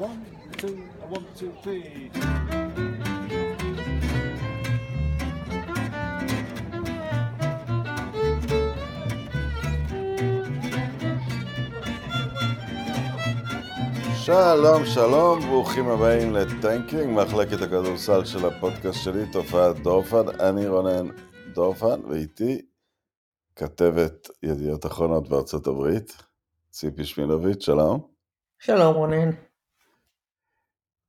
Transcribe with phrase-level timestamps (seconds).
[0.00, 0.24] one,
[0.56, 0.78] two,
[1.10, 2.10] one, two, three.
[14.24, 20.28] שלום, שלום, ברוכים הבאים לטנקינג, מחלקת הכדורסל של הפודקאסט שלי, תופעת דורפן.
[20.40, 21.08] אני רונן
[21.54, 22.62] דורפן, ואיתי
[23.56, 26.22] כתבת ידיעות אחרונות בארצות הברית,
[26.70, 28.10] ציפי שמילוביץ', שלום.
[28.58, 29.49] שלום רונן.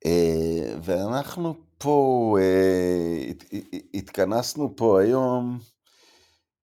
[0.05, 3.53] אה, ואנחנו פה, אה, הת-
[3.94, 5.59] התכנסנו פה היום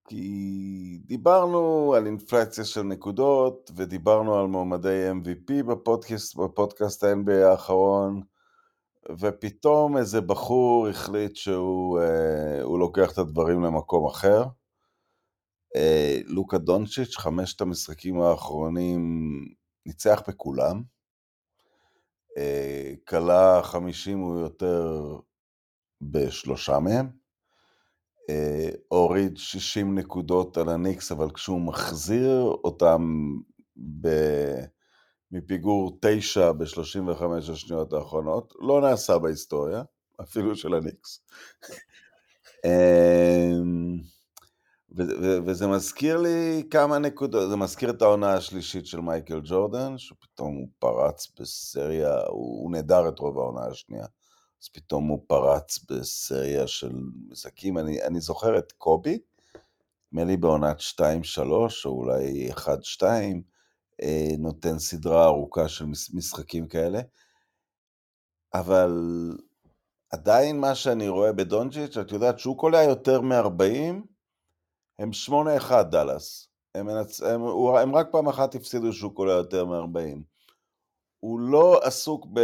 [0.09, 8.23] כי דיברנו על אינפלציה של נקודות ודיברנו על מועמדי MVP בפודקאסט, בפודקאסט ה-NBA האחרון
[9.21, 14.45] ופתאום איזה בחור החליט שהוא אה, לוקח את הדברים למקום אחר.
[16.25, 19.31] לוקה דונצ'יץ', חמשת המשחקים האחרונים
[19.87, 20.83] ניצח בכולם.
[22.39, 25.17] אה, כלה 50 הוא יותר
[26.01, 27.11] בשלושה מהם.
[28.31, 33.33] אה, הוריד 60 נקודות על הניקס, אבל כשהוא מחזיר אותם
[34.01, 34.09] ב...
[35.33, 39.83] מפיגור 9 ב-35 השניות האחרונות, לא נעשה בהיסטוריה,
[40.21, 41.21] אפילו של הניקס.
[45.47, 50.69] וזה מזכיר לי כמה נקודות, זה מזכיר את העונה השלישית של מייקל ג'ורדן, שפתאום הוא
[50.79, 54.07] פרץ בסריה, הוא, הוא נהדר את רוב העונה השנייה,
[54.63, 56.93] אז פתאום הוא פרץ בסריה של
[57.29, 59.19] משחקים, אני, אני זוכר את קובי,
[60.13, 61.01] נדמה לי בעונת 2-3,
[61.85, 63.03] או אולי 1-2,
[64.03, 67.01] אה, נותן סדרה ארוכה של מש- משחקים כאלה,
[68.55, 68.93] אבל
[70.11, 74.18] עדיין מה שאני רואה בדונג'יץ', את יודעת שהוא קולע יותר מ-40,
[74.99, 75.11] הם
[75.71, 76.49] 8-1 דאלאס.
[76.75, 77.21] הם, מנצ...
[77.21, 77.79] הם, הוא...
[77.79, 80.19] הם רק פעם אחת הפסידו שהוא קולע יותר מ-40.
[81.21, 82.41] הוא לא עסוק ב...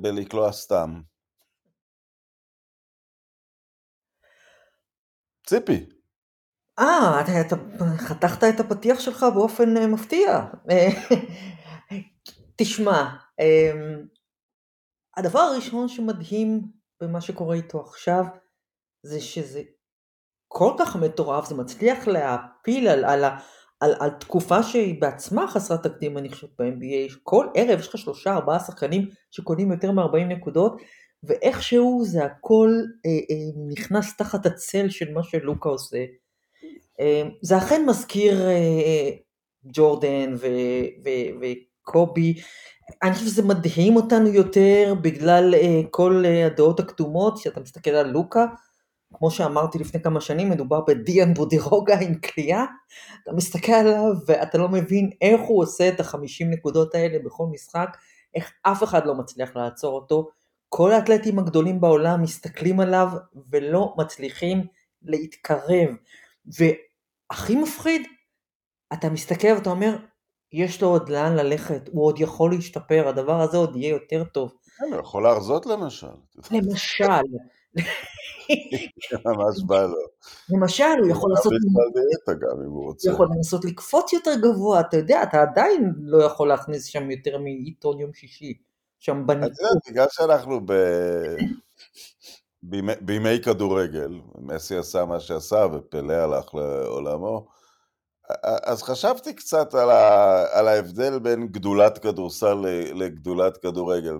[0.00, 1.00] בלקלוע סתם.
[5.46, 5.86] ציפי,
[6.78, 7.56] אה, אתה, אתה
[7.98, 10.46] חתכת את הפתיח שלך באופן אה, מפתיע.
[12.56, 13.72] תשמע, אה,
[15.16, 16.62] הדבר הראשון שמדהים
[17.02, 18.24] במה שקורה איתו עכשיו,
[19.02, 19.62] זה שזה
[20.54, 23.24] כל כך מטורף, זה מצליח להפיל על, על,
[23.80, 27.14] על, על תקופה שהיא בעצמה חסרת תקדים, אני חושבת, ב-NBA.
[27.22, 30.76] כל ערב יש לך שלושה, ארבעה שחקנים שקונים יותר מ-40 נקודות,
[31.22, 32.70] ואיכשהו זה הכל
[33.06, 36.04] אה, אה, נכנס תחת הצל של מה שלוקה עושה.
[37.00, 39.10] אה, זה אכן מזכיר אה,
[39.64, 42.34] ג'ורדן ו- ו- וקובי.
[43.02, 48.10] אני חושב שזה מדהים אותנו יותר בגלל אה, כל אה, הדעות הקדומות, שאתה מסתכל על
[48.10, 48.46] לוקה,
[49.12, 52.64] כמו שאמרתי לפני כמה שנים, מדובר בדיאן בודירוגה עם כליאה,
[53.22, 57.96] אתה מסתכל עליו ואתה לא מבין איך הוא עושה את החמישים נקודות האלה בכל משחק,
[58.34, 60.28] איך אף אחד לא מצליח לעצור אותו.
[60.68, 63.08] כל האתלטים הגדולים בעולם מסתכלים עליו
[63.50, 64.66] ולא מצליחים
[65.02, 65.88] להתקרב.
[66.46, 68.02] והכי מפחיד,
[68.92, 69.96] אתה מסתכל ואתה אומר,
[70.52, 74.54] יש לו עוד לאן ללכת, הוא עוד יכול להשתפר, הדבר הזה עוד יהיה יותר טוב.
[74.78, 76.06] כן, הוא יכול להרזות למשל.
[76.50, 77.04] למשל,
[79.26, 79.96] ממש בא לו.
[80.48, 81.52] למשל, הוא יכול לעשות,
[82.28, 83.10] גם אם הוא רוצה.
[83.10, 88.00] יכול לנסות לקפוץ יותר גבוה, אתה יודע, אתה עדיין לא יכול להכניס שם יותר מעיתון
[88.00, 88.54] יום שישי,
[88.98, 89.52] שם את בניקוד.
[89.58, 90.72] יודעת, בגלל שאנחנו ב...
[92.62, 97.46] בימי, בימי כדורגל, מסי עשה מה שעשה ופלא הלך לעולמו,
[98.42, 102.54] אז חשבתי קצת על, ה, על ההבדל בין גדולת כדורסל
[102.94, 104.16] לגדולת כדורגל,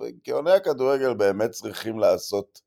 [0.00, 2.60] וגאוני הכדורגל באמת צריכים לעשות,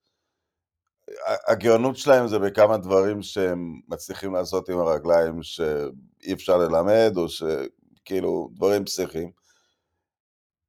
[1.47, 8.49] הגאונות שלהם זה בכמה דברים שהם מצליחים לעשות עם הרגליים שאי אפשר ללמד, או שכאילו
[8.53, 9.31] דברים פסיכיים.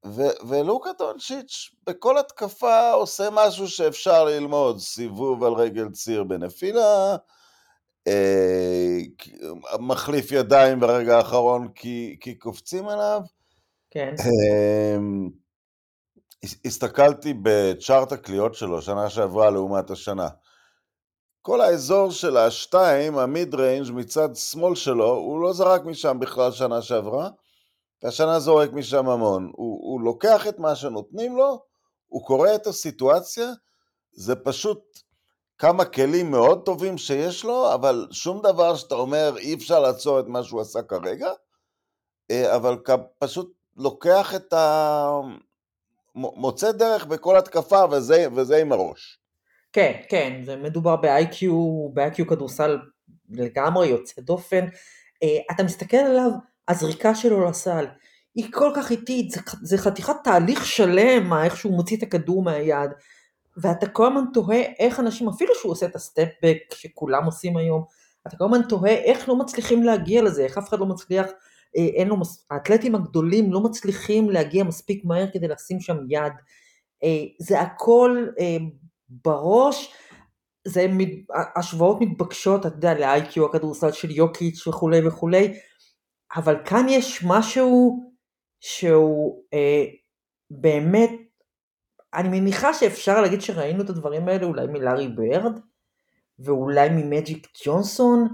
[0.06, 7.16] ו- ולוקה דונצ'יץ' בכל התקפה עושה משהו שאפשר ללמוד, סיבוב על רגל ציר בנפילה,
[8.06, 8.98] אה,
[9.80, 13.20] מחליף ידיים ברגע האחרון כי, כי קופצים עליו.
[13.90, 14.26] כן, הס-
[16.64, 20.28] הסתכלתי בצ'ארט הקליעות שלו שנה שעברה לעומת השנה.
[21.42, 26.82] כל האזור של השתיים, המיד ריינג' מצד שמאל שלו, הוא לא זרק משם בכלל שנה
[26.82, 27.28] שעברה,
[28.02, 29.50] והשנה זורק משם המון.
[29.56, 31.62] הוא, הוא לוקח את מה שנותנים לו,
[32.06, 33.50] הוא קורא את הסיטואציה,
[34.12, 34.80] זה פשוט
[35.58, 40.24] כמה כלים מאוד טובים שיש לו, אבל שום דבר שאתה אומר אי אפשר לעצור את
[40.26, 41.30] מה שהוא עשה כרגע,
[42.30, 42.76] אה, אבל
[43.18, 45.20] פשוט לוקח את ה...
[46.18, 49.18] מוצא דרך בכל התקפה, וזה, וזה עם הראש.
[49.72, 51.46] כן, כן, זה מדובר ב-IQ,
[51.94, 52.78] ב-IQ כדורסל
[53.30, 54.64] לגמרי יוצא דופן.
[55.22, 56.30] אה, אתה מסתכל עליו,
[56.68, 57.86] הזריקה שלו לסל
[58.34, 62.90] היא כל כך איטית, זה, זה חתיכת תהליך שלם, איך שהוא מוציא את הכדור מהיד,
[63.56, 67.84] ואתה כל הזמן תוהה איך אנשים, אפילו שהוא עושה את הסטפבק שכולם עושים היום,
[68.26, 71.26] אתה כל הזמן תוהה איך לא מצליחים להגיע לזה, איך אף אחד לא מצליח,
[71.74, 72.16] אין לו,
[72.50, 76.32] האתלטים הגדולים לא מצליחים להגיע מספיק מהר כדי לשים שם יד.
[77.04, 78.56] אה, זה הכל אה,
[79.08, 79.94] בראש,
[80.64, 80.86] זה
[81.56, 85.54] השוואות מתבקשות, אתה יודע, ל-IQ הכדורסל של יוקיץ' וכולי וכולי,
[86.36, 88.00] אבל כאן יש משהו
[88.60, 89.84] שהוא אה,
[90.50, 91.10] באמת,
[92.14, 95.60] אני מניחה שאפשר להגיד שראינו את הדברים האלה אולי מלארי ברד,
[96.38, 98.28] ואולי ממג'יק ג'ונסון,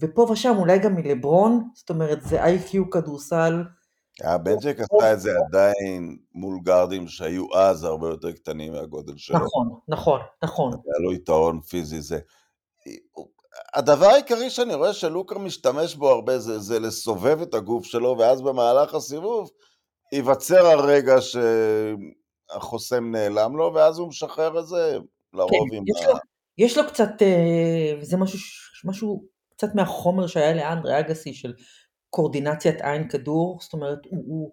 [0.00, 3.64] ופה ושם אולי גם מלברון, זאת אומרת זה איי-קיו כדורסל.
[4.24, 9.36] הבנצ'ק עשה את זה עדיין מול גארדים שהיו אז הרבה יותר קטנים מהגודל שלו.
[9.36, 10.72] נכון, נכון, נכון.
[10.72, 12.18] היה לו יתרון פיזי זה.
[13.74, 18.42] הדבר העיקרי שאני רואה שלוקר משתמש בו הרבה זה, זה לסובב את הגוף שלו, ואז
[18.42, 19.50] במהלך הסיבוב
[20.12, 24.98] ייווצר הרגע שהחוסם נעלם לו, ואז הוא משחרר את זה
[25.32, 26.08] לרוב כן, עם יש ה...
[26.08, 26.14] לו,
[26.58, 28.38] יש לו קצת, אה, זה משהו,
[28.84, 29.24] משהו
[29.56, 31.52] קצת מהחומר שהיה לאנדרי אגסי של
[32.10, 34.52] קורדינציית עין כדור, זאת אומרת, הוא, הוא,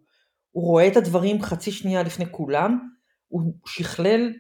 [0.52, 2.80] הוא רואה את הדברים חצי שנייה לפני כולם,
[3.28, 4.34] הוא שכלל,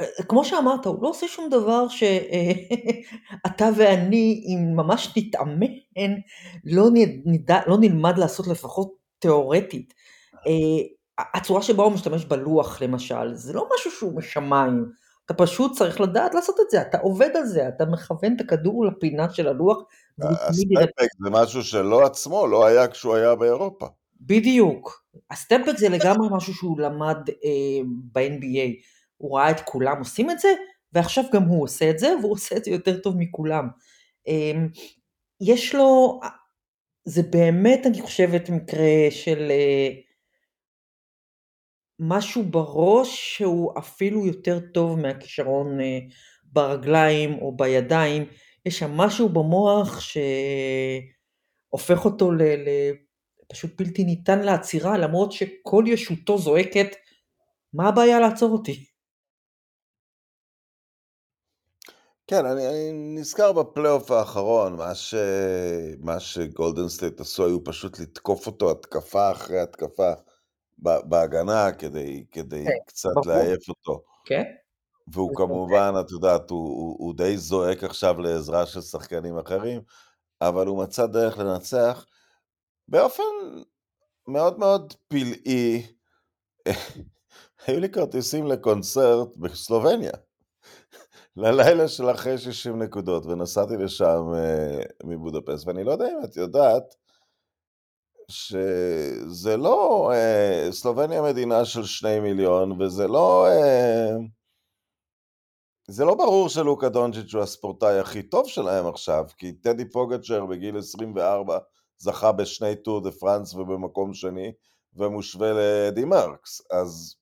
[0.00, 5.72] אה, כמו שאמרת, הוא לא עושה שום דבר שאתה ואני, אם ממש נתאמן,
[6.64, 6.88] לא,
[7.24, 9.94] נדע, לא נלמד לעשות לפחות תיאורטית.
[10.46, 15.05] אה, הצורה שבה הוא משתמש בלוח למשל, זה לא משהו שהוא משמיים.
[15.26, 18.86] אתה פשוט צריך לדעת לעשות את זה, אתה עובד על זה, אתה מכוון את הכדור
[18.86, 19.82] לפינה של הלוח.
[20.22, 23.86] הסטפק זה משהו שלא עצמו, לא היה כשהוא היה באירופה.
[24.20, 25.04] בדיוק.
[25.30, 28.86] הסטפק זה לגמרי משהו שהוא למד אה, ב-NBA.
[29.16, 30.48] הוא ראה את כולם עושים את זה,
[30.92, 33.68] ועכשיו גם הוא עושה את זה, והוא עושה את זה יותר טוב מכולם.
[34.28, 34.52] אה,
[35.40, 36.20] יש לו,
[37.04, 39.50] זה באמת, אני חושבת, מקרה של...
[39.50, 40.05] אה,
[41.98, 45.98] משהו בראש שהוא אפילו יותר טוב מהכישרון אה,
[46.44, 48.26] ברגליים או בידיים,
[48.66, 56.86] יש שם משהו במוח שהופך אותו לפשוט בלתי ניתן לעצירה, למרות שכל ישותו זועקת,
[57.72, 58.86] מה הבעיה לעצור אותי?
[62.26, 65.14] כן, אני, אני נזכר בפלייאוף האחרון, מה, ש...
[66.00, 70.12] מה שגולדן סטייט עשו היו פשוט לתקוף אותו התקפה אחרי התקפה.
[70.78, 73.26] בהגנה כדי, כדי כן, קצת ברור.
[73.26, 74.02] לעייף אותו.
[74.24, 74.42] כן.
[75.12, 79.80] והוא כמובן, את יודעת, הוא, הוא, הוא די זועק עכשיו לעזרה של שחקנים אחרים,
[80.40, 82.06] אבל הוא מצא דרך לנצח
[82.88, 83.22] באופן
[84.28, 85.86] מאוד מאוד פלאי.
[87.66, 90.12] היו לי כרטיסים לקונצרט בסלובניה,
[91.36, 96.94] ללילה של אחרי 60 נקודות, ונסעתי לשם uh, מבודפסט, ואני לא יודע אם את יודעת,
[98.28, 104.10] שזה לא, אה, סלובניה מדינה של שני מיליון, וזה לא, אה,
[105.88, 110.78] זה לא ברור שלוקה דונג'יץ' הוא הספורטאי הכי טוב שלהם עכשיו, כי טדי פוגצ'ר בגיל
[110.78, 111.58] 24
[111.98, 114.52] זכה בשני טור דה פרנס ובמקום שני,
[114.94, 117.16] ומושווה לאדי מרקס, אז...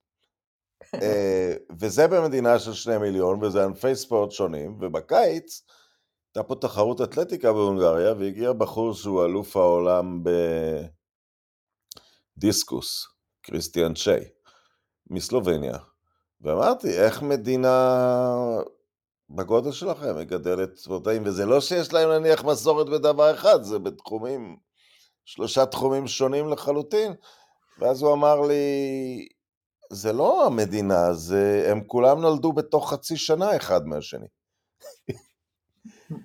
[1.03, 5.63] אה, וזה במדינה של שני מיליון, וזה ענפי ספורט שונים, ובקיץ
[6.37, 10.23] הייתה פה תחרות אתלטיקה בהונגריה, והגיע בחור שהוא אלוף העולם
[12.37, 13.07] בדיסקוס,
[13.43, 14.25] קריסטיאן צ'יי,
[15.11, 15.79] מסלובניה.
[16.41, 18.17] ואמרתי, איך מדינה
[19.31, 24.57] בגודל שלכם מגדלת ספורטאים, וזה לא שיש להם נניח מסורת בדבר אחד, זה בתחומים,
[25.25, 27.13] שלושה תחומים שונים לחלוטין.
[27.79, 29.29] ואז הוא אמר לי,
[29.93, 34.27] זה לא המדינה, זה, הם כולם נולדו בתוך חצי שנה אחד מהשני.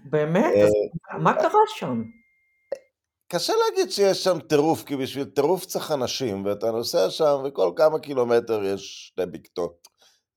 [0.03, 0.53] באמת?
[0.55, 2.03] אה, מה קרה שם?
[3.31, 8.00] קשה להגיד שיש שם טירוף, כי בשביל טירוף צריך אנשים, ואתה נוסע שם, וכל כמה
[8.00, 9.88] קילומטר יש שתי בקתות.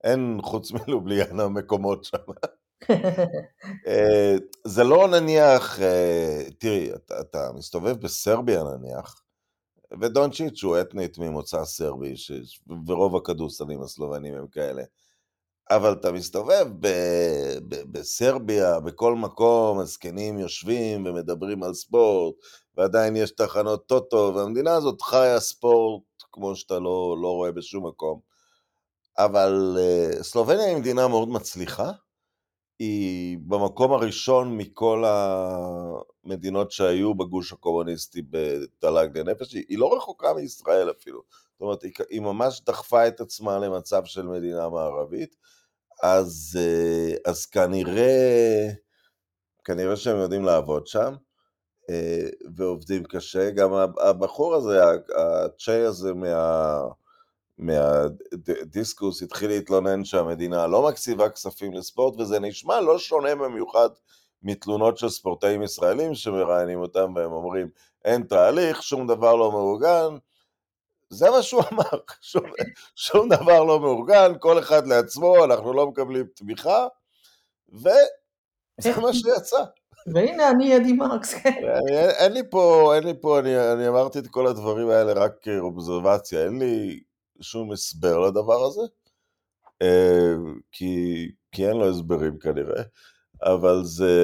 [0.03, 2.17] אין חוץ מלובליאנה מקומות שם.
[3.87, 9.23] אה, זה לא נניח, אה, תראי, אתה, אתה מסתובב בסרביה נניח,
[10.01, 12.31] ודונצ'יץ' הוא אתנית ממוצא סרבי, ש...
[12.87, 14.83] ורוב הכדורסלים הסלובנים הם כאלה.
[15.69, 22.35] אבל אתה מסתובב ב- ב- בסרביה, בכל מקום, הזקנים יושבים ומדברים על ספורט,
[22.77, 28.19] ועדיין יש תחנות טוטו, והמדינה הזאת חיה ספורט כמו שאתה לא, לא רואה בשום מקום.
[29.17, 31.91] אבל uh, סלובניה היא מדינה מאוד מצליחה,
[32.79, 35.03] היא במקום הראשון מכל
[36.25, 41.21] המדינות שהיו בגוש הקומוניסטי בתל"ג לנפש, היא, היא לא רחוקה מישראל אפילו.
[41.63, 45.35] אומרת, היא ממש דחפה את עצמה למצב של מדינה מערבית,
[46.03, 48.69] אז, אה, אז כנראה,
[49.65, 51.13] כנראה שהם יודעים לעבוד שם.
[51.89, 53.49] אה, ועובדים קשה.
[53.49, 54.79] גם הבחור הזה,
[55.15, 56.81] הצ'יי הזה מה...
[57.57, 63.89] מהדיסקוס התחיל להתלונן שהמדינה לא מקציבה כספים לספורט, וזה נשמע לא שונה במיוחד
[64.43, 67.69] מתלונות של ספורטאים ישראלים שמראיינים אותם והם אומרים
[68.05, 70.17] אין תהליך, שום דבר לא מאורגן.
[71.13, 72.43] זה מה שהוא אמר, שום,
[72.95, 76.87] שום דבר לא מאורגן, כל אחד לעצמו, אנחנו לא מקבלים תמיכה,
[77.69, 79.63] וזה מה שיצא.
[80.13, 81.61] והנה אני אדי מרקס, כן.
[82.19, 86.43] אין לי פה, אין לי פה, אני, אני אמרתי את כל הדברים האלה רק כאובזרבציה,
[86.43, 86.99] אין לי
[87.41, 88.81] שום הסבר לדבר הזה,
[89.81, 90.33] אה,
[90.71, 92.83] כי, כי אין לו הסברים כנראה,
[93.43, 94.15] אבל זה,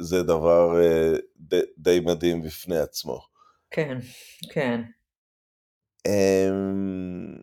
[0.00, 3.20] זה דבר אה, די, די מדהים בפני עצמו.
[3.70, 3.98] כן,
[4.52, 4.80] כן.
[6.06, 7.36] אמ,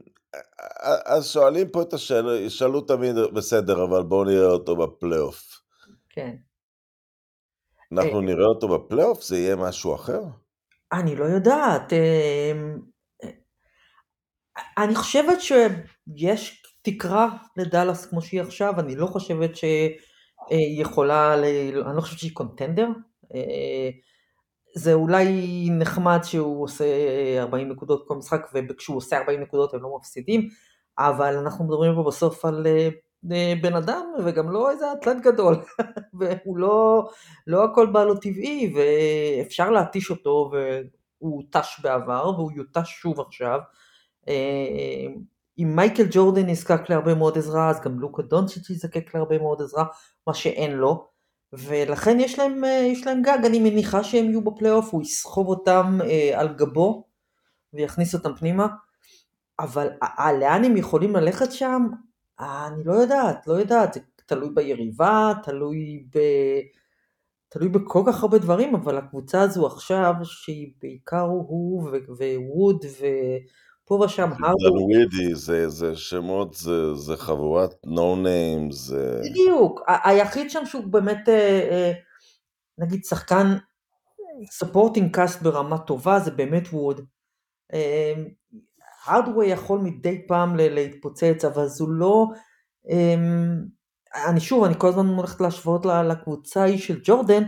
[1.06, 5.62] אז שואלים פה את השאלה, ישאלו תמיד, בסדר, אבל בואו נראה אותו בפלייאוף.
[6.10, 6.36] כן.
[7.92, 9.24] אנחנו נראה אותו בפלייאוף?
[9.24, 10.22] זה יהיה משהו אחר?
[10.94, 11.94] אני לא יודעת.
[11.94, 12.80] אמ,
[14.78, 22.02] אני חושבת שיש תקרה לדאלאס כמו שהיא עכשיו, אני לא חושבת שהיא יכולה, אני לא
[22.02, 22.88] חושבת שהיא קונטנדר.
[24.77, 26.86] אה, זה אולי נחמד שהוא עושה
[27.39, 30.50] 40 נקודות כל משחק, וכשהוא עושה 40 נקודות הם לא מפסידים,
[31.00, 32.89] אבל אנחנו מדברים פה בסוף על אה,
[33.31, 35.55] אה, בן אדם, וגם לא איזה אטלט גדול,
[36.19, 37.10] והוא לא,
[37.48, 43.60] לא הכל בא לו טבעי, ואפשר להתיש אותו, והוא הותש בעבר, והוא יותש שוב עכשיו.
[44.27, 45.07] אה,
[45.60, 49.86] אם מייקל ג'ורדן נזקק להרבה מאוד עזרה, אז גם לוקה דונצ'יץ' יזקק להרבה מאוד עזרה,
[50.27, 51.17] מה שאין לו.
[51.54, 56.00] ולכן יש להם, אה, יש להם גג, אני מניחה שהם יהיו בפלייאוף, הוא יסחוב אותם
[56.04, 57.08] אה, על גבו
[57.74, 58.68] ויכניס אותם פנימה,
[59.60, 61.88] אבל אה, לאן הם יכולים ללכת שם?
[62.39, 66.20] אני לא יודעת, לא יודעת, זה תלוי ביריבה, תלוי ב...
[67.50, 72.86] תלוי בכל כך הרבה דברים, אבל הקבוצה הזו עכשיו, שהיא בעיקר הוא וווד
[73.88, 74.84] ופה ושם הרדו.
[74.84, 79.22] ווידי, זה, זה שמות, זה, זה חבורת נו ניים, זה...
[79.24, 81.91] בדיוק, היחיד שם שהוא באמת, אה, אה,
[82.77, 83.58] נגיד שחקן
[84.51, 87.01] ספורטינג קאסט ברמה טובה, זה באמת ווד.
[89.06, 92.25] הרדווי יכול מדי פעם להתפוצץ, אבל זו לא...
[94.27, 97.44] אני שוב, אני כל הזמן הולכת להשוות לקבוצה ההיא של ג'ורדן,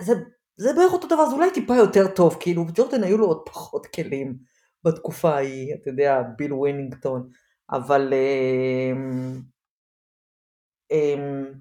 [0.00, 0.12] זה,
[0.56, 3.86] זה בערך אותו דבר, זה אולי טיפה יותר טוב, כאילו ג'ורדן היו לו עוד פחות
[3.86, 4.55] כלים
[4.86, 7.28] בתקופה ההיא, אתה יודע, ביל ווינינגטון,
[7.70, 9.40] אבל um,
[10.92, 11.56] um,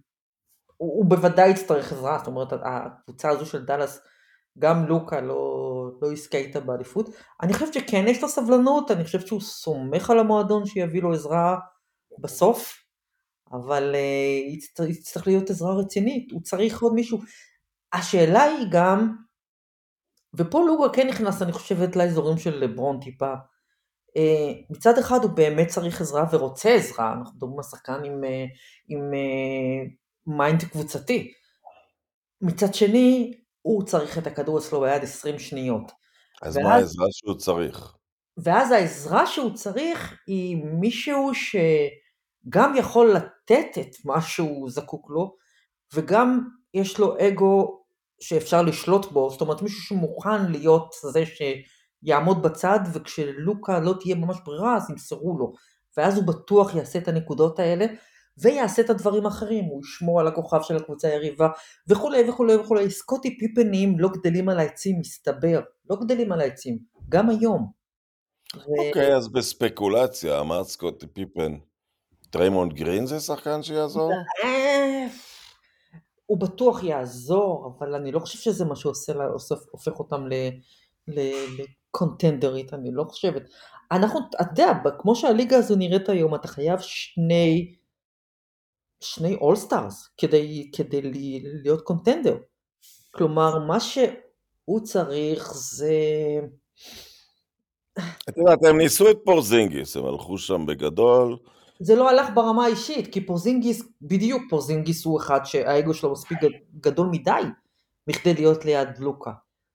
[0.78, 4.02] הוא, הוא בוודאי יצטרך עזרה, זאת אומרת, הקבוצה הזו של דאלאס,
[4.60, 7.10] גם לוקה לא, לא יזכה איתה באליפות.
[7.42, 11.58] אני חושבת שכן יש לו סבלנות, אני חושבת שהוא סומך על המועדון שיביא לו עזרה
[12.20, 12.74] בסוף,
[13.52, 17.20] אבל uh, יצטרך להיות עזרה רצינית, הוא צריך עוד מישהו.
[17.94, 19.16] השאלה היא גם,
[20.38, 23.34] ופה לוגה כן נכנס, אני חושבת, לאזורים של לברון טיפה.
[24.10, 28.28] Uh, מצד אחד הוא באמת צריך עזרה ורוצה עזרה, אנחנו מדברים על שחקן עם, uh,
[28.88, 29.12] עם
[30.28, 31.32] mind קבוצתי.
[32.42, 35.92] מצד שני, הוא צריך את הכדור אצלו ביד 20 שניות.
[36.42, 37.96] אז ואז, מה העזרה שהוא צריך?
[38.38, 45.36] ואז העזרה שהוא צריך היא מישהו שגם יכול לתת את מה שהוא זקוק לו,
[45.94, 46.40] וגם
[46.74, 47.85] יש לו אגו
[48.20, 54.38] שאפשר לשלוט בו, זאת אומרת מישהו שמוכן להיות זה שיעמוד בצד, וכשלוקה לא תהיה ממש
[54.46, 55.54] ברירה אז ימסרו לו,
[55.98, 57.86] ואז הוא בטוח יעשה את הנקודות האלה,
[58.38, 61.48] ויעשה את הדברים האחרים, הוא ישמור על הכוכב של הקבוצה היריבה
[61.88, 62.92] וכולי וכולי וכולי.
[62.92, 66.78] סקוטי פיפנים לא גדלים על העצים, מסתבר, לא גדלים על העצים,
[67.10, 67.72] גם היום.
[68.56, 69.18] אוקיי, ו...
[69.18, 71.56] אז בספקולציה, אמרת סקוטי פיפן,
[72.30, 74.12] דריימונד גרין זה שחקן שיעזור?
[76.26, 79.14] הוא בטוח יעזור, אבל אני לא חושב שזה מה שעושה,
[79.72, 80.26] הופך אותם
[81.08, 83.44] ל contender ית, אני לא חושבת.
[83.92, 87.76] אנחנו, אתה יודע, כמו שהליגה הזו נראית היום, אתה חייב שני
[89.00, 91.02] שני all-stars כדי, כדי
[91.64, 92.38] להיות contender.
[93.12, 95.94] כלומר, מה שהוא צריך זה...
[98.30, 101.38] את יודעת, הם ניסו את פורזינגיס, הם הלכו שם בגדול.
[101.80, 106.38] זה לא הלך ברמה האישית, כי פורזינגיס, בדיוק פורזינגיס הוא אחד שהאגו שלו מספיק
[106.80, 107.42] גדול מדי
[108.08, 109.32] מכדי להיות ליד לוקה.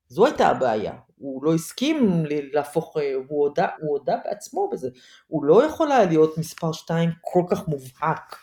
[0.08, 2.96] זו הייתה הבעיה, הוא לא הסכים להפוך,
[3.28, 4.88] הוא הודה, הוא הודה בעצמו בזה,
[5.26, 8.36] הוא לא יכול היה להיות מספר 2 כל כך מובהק.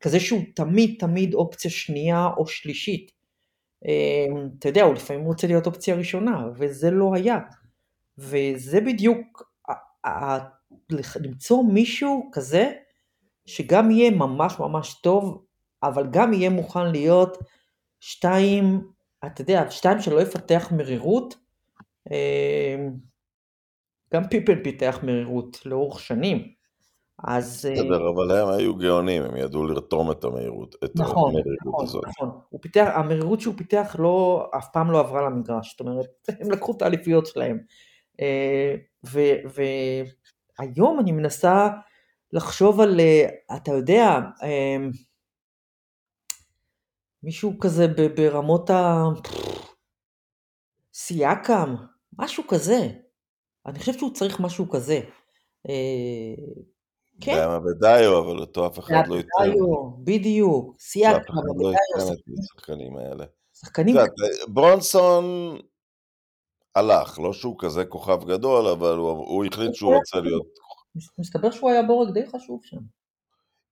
[0.00, 3.12] כזה שהוא תמיד תמיד אופציה שנייה או שלישית.
[3.84, 7.38] אמ, אתה יודע, הוא לפעמים רוצה להיות אופציה ראשונה, וזה לא היה.
[8.18, 9.52] וזה בדיוק,
[11.20, 12.72] למצוא מישהו כזה,
[13.46, 15.44] שגם יהיה ממש ממש טוב,
[15.82, 17.38] אבל גם יהיה מוכן להיות
[18.00, 18.92] שתיים
[19.26, 21.36] אתה יודע, שתיים שלא יפתח מרירות,
[22.10, 22.76] אה,
[24.14, 26.48] גם פיפל פיתח מרירות לאורך שנים.
[27.24, 27.66] אז...
[27.66, 31.84] אה, בסדר, אבל הם היו גאונים, הם ידעו לרתום את המהירות, את נכון, המרירות נכון,
[31.84, 32.04] הזאת.
[32.06, 32.30] נכון.
[32.60, 36.06] פיתח, המרירות שהוא פיתח לא, אף פעם לא עברה למגרש, זאת אומרת,
[36.40, 37.58] הם לקחו את האליפיות שלהם.
[38.20, 38.74] אה,
[40.58, 41.68] והיום אני מנסה
[42.32, 44.04] לחשוב על, אה, אתה יודע,
[44.42, 44.76] אה,
[47.22, 47.86] מישהו כזה
[48.16, 49.02] ברמות ה...
[50.94, 51.74] סייקם,
[52.18, 52.88] משהו כזה.
[53.66, 55.00] אני חושבת שהוא צריך משהו כזה.
[55.68, 56.34] אה,
[57.20, 59.28] כן, גם אבדאיו, אבל אותו אף אחד לא ייתן.
[59.40, 63.24] אבדאיו, בדיוק, סייקם, לא אבדאיו, את שחקנים- השחקנים האלה.
[63.54, 63.96] שחקנים
[64.48, 65.24] ברונסון
[66.74, 70.46] הלך, לא שהוא כזה כוכב גדול, אבל הוא, הוא החליט שהוא רוצה להיות...
[71.18, 72.78] מסתבר שהוא היה בורג די חשוב שם.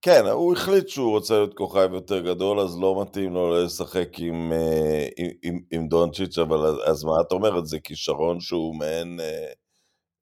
[0.01, 4.51] כן, הוא החליט שהוא רוצה להיות כוכב יותר גדול, אז לא מתאים לו לשחק עם,
[4.53, 7.67] אה, עם, עם, עם דונצ'יץ', אבל אז, מה את אומרת?
[7.67, 9.47] זה כישרון שהוא מעין אה,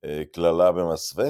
[0.06, 1.29] אה, קללה במסווה?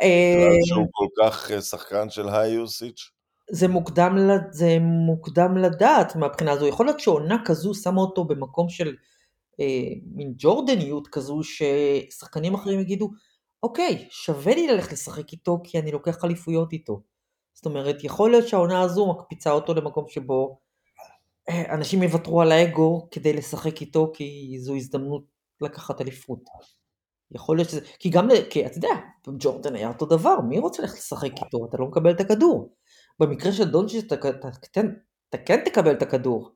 [0.00, 3.10] אה, שהוא כל כך אה, שחקן של היי יוסיץ'?
[3.50, 4.16] זה מוקדם,
[4.50, 6.66] זה מוקדם לדעת מהבחינה הזו.
[6.66, 8.94] יכול להיות שעונה כזו שמה אותו במקום של
[9.60, 13.10] אה, מין ג'ורדניות כזו, ששחקנים אחרים יגידו,
[13.62, 17.02] אוקיי, שווה לי ללכת לשחק איתו כי אני לוקח אליפויות איתו.
[17.54, 20.58] זאת אומרת, יכול להיות שהעונה הזו מקפיצה אותו למקום שבו
[21.48, 25.24] אה, אנשים יוותרו על האגו כדי לשחק איתו, כי זו הזדמנות
[25.60, 26.40] לקחת אליפות.
[27.30, 28.88] יכול להיות שזה, כי גם, כי אתה יודע,
[29.38, 31.66] ג'ורדן היה אותו דבר, מי רוצה ללכת לשחק איתו?
[31.68, 32.74] אתה לא מקבל את הכדור.
[33.20, 34.80] במקרה של דונצ'יץ' אתה, אתה, אתה,
[35.28, 36.50] אתה כן תקבל את הכדור.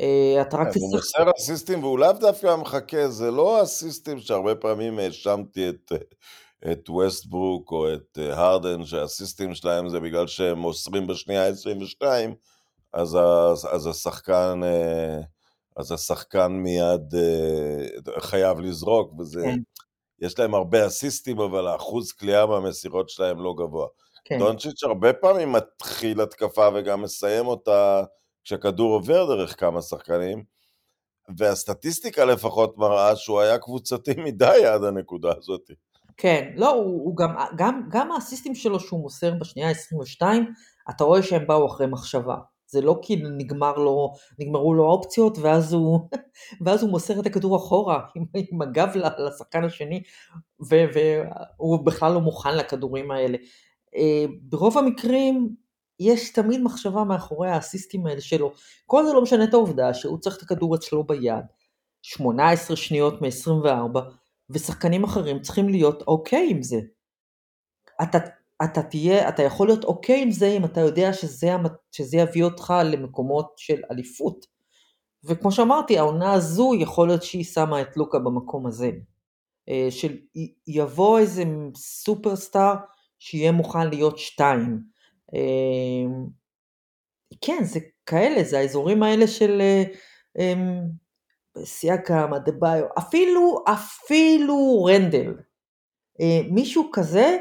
[0.00, 0.90] אה, אתה רק אז הוא.
[0.96, 5.92] מוסר אסיסטים והוא לאו דווקא מחכה, זה לא אסיסטים שהרבה פעמים האשמתי את,
[6.72, 12.34] את ווסטברוק או את אה, הרדן, שהאסיסטים שלהם זה בגלל שהם מוסרים בשנייה 22,
[12.92, 14.60] אז, ה- אז השחקן...
[14.64, 15.20] אה,
[15.76, 19.42] אז השחקן מיד אה, חייב לזרוק, וזה...
[19.44, 19.58] כן.
[20.20, 23.86] יש להם הרבה אסיסטים, אבל האחוז קליעה מהמסירות שלהם לא גבוה.
[24.24, 28.02] כן, דונצ'יץ' הרבה פעמים מתחיל התקפה וגם מסיים אותה
[28.44, 30.44] כשהכדור עובר דרך כמה שחקנים,
[31.38, 35.70] והסטטיסטיקה לפחות מראה שהוא היה קבוצתי מדי עד הנקודה הזאת.
[36.16, 40.22] כן, לא, הוא, הוא גם, גם, גם האסיסטים שלו שהוא מוסר בשנייה ה-22,
[40.90, 42.36] אתה רואה שהם באו אחרי מחשבה.
[42.66, 45.76] זה לא כי נגמר לו, נגמרו לו האופציות, ואז
[46.64, 50.02] ואז הוא מוסר את הכדור אחורה, עם, עם הגב לשחקן השני,
[50.70, 53.38] ו- והוא בכלל לא מוכן לכדורים האלה.
[53.96, 55.54] אה, ברוב המקרים,
[56.00, 58.52] יש תמיד מחשבה מאחורי האסיסטים האלה שלו.
[58.86, 61.44] כל זה לא משנה את העובדה שהוא צריך את הכדור אצלו ביד.
[62.02, 63.98] 18 שניות מ-24,
[64.52, 66.80] ושחקנים אחרים צריכים להיות אוקיי עם זה.
[68.02, 68.18] אתה,
[68.64, 71.52] אתה תהיה, אתה יכול להיות אוקיי עם זה אם אתה יודע שזה,
[71.92, 74.46] שזה יביא אותך למקומות של אליפות.
[75.24, 78.90] וכמו שאמרתי, העונה הזו יכול להיות שהיא שמה את לוקה במקום הזה.
[79.68, 80.16] אה, של
[80.66, 81.44] יבוא איזה
[81.76, 82.74] סופרסטאר
[83.18, 84.78] שיהיה מוכן להיות שתיים.
[85.34, 86.14] אה,
[87.40, 89.82] כן, זה כאלה, זה האזורים האלה של אה,
[90.38, 90.80] אמ,
[91.64, 95.34] סייקם, אדה-ביו, אפילו, אפילו רנדל.
[96.20, 97.38] אה, מישהו כזה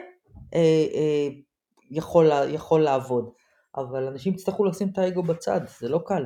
[0.53, 1.27] אה, אה,
[1.91, 3.29] יכול, יכול לעבוד.
[3.75, 6.25] אבל אנשים יצטרכו לשים את האגו בצד, זה לא קל.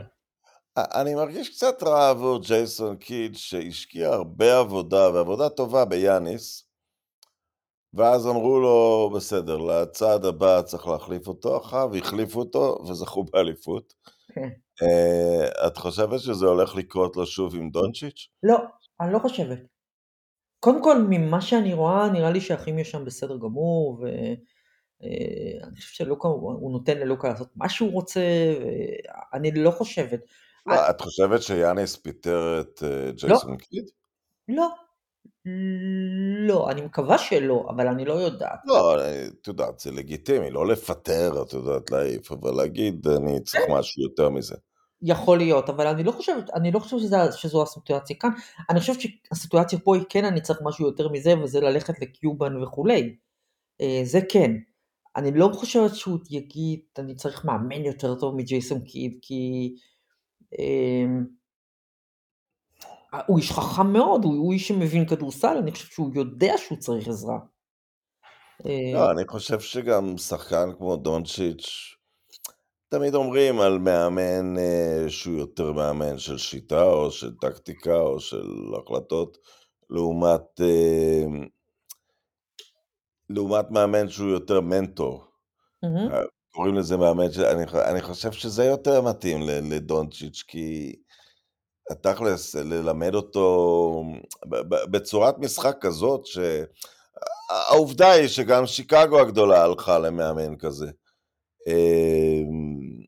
[0.78, 6.64] אני מרגיש קצת רע עבור ג'ייסון קיד, שהשקיע הרבה עבודה, ועבודה טובה ביאניס,
[7.94, 13.94] ואז אמרו לו, בסדר, לצעד הבא צריך להחליף אותו, אחריו החליפו אותו, וזכו באליפות.
[14.82, 18.28] אה, את חושבת שזה הולך לקרות לו שוב עם דונצ'יץ'?
[18.44, 18.58] לא,
[19.02, 19.60] אני לא חושבת.
[20.60, 26.72] קודם כל, ממה שאני רואה, נראה לי שהכימיה שם בסדר גמור, ואני חושב שלוקה, הוא
[26.72, 28.22] נותן ללוקה לעשות מה שהוא רוצה,
[29.34, 30.20] אני לא חושבת.
[30.66, 33.86] לא, את חושבת שיאניס פיטר את אה, ג'ייסון קיד?
[34.48, 34.68] לא,
[36.48, 38.60] לא, אני מקווה שלא, אבל אני לא יודעת.
[38.66, 38.96] לא,
[39.42, 44.30] את יודעת, זה לגיטימי, לא לפטר, את יודעת, להעיף, אבל להגיד, אני צריך משהו יותר
[44.30, 44.56] מזה.
[45.02, 48.30] יכול להיות, אבל אני לא חושבת, אני לא חושבת שזה, שזו הסיטואציה כאן.
[48.70, 53.16] אני חושבת שהסיטואציה פה היא כן, אני צריך משהו יותר מזה, וזה ללכת לקיובן וכולי.
[53.82, 54.52] אה, זה כן.
[55.16, 59.76] אני לא חושבת שהוא יגיד, אני צריך מאמן יותר טוב מג'ייסון קיד, כי
[60.60, 61.06] אה,
[63.28, 67.08] הוא איש חכם מאוד, הוא, הוא איש שמבין כדורסל, אני חושבת שהוא יודע שהוא צריך
[67.08, 67.40] עזרה.
[68.66, 71.96] אה, לא, אני חושב שגם שחקן כמו דונצ'יץ',
[72.90, 78.48] תמיד אומרים על מאמן אה, שהוא יותר מאמן של שיטה, או של טקטיקה, או של
[78.84, 79.38] החלטות,
[79.90, 81.26] לעומת, אה,
[83.30, 85.26] לעומת מאמן שהוא יותר מנטור.
[85.84, 86.10] מהמם.
[86.52, 90.96] קוראים לזה מאמן, אני, אני חושב שזה יותר מתאים לדונצ'יץ', כי
[91.94, 94.04] תכלס, ללמד אותו
[94.92, 100.88] בצורת משחק כזאת, שהעובדה היא שגם שיקגו הגדולה הלכה למאמן כזה.
[101.68, 103.06] אמ,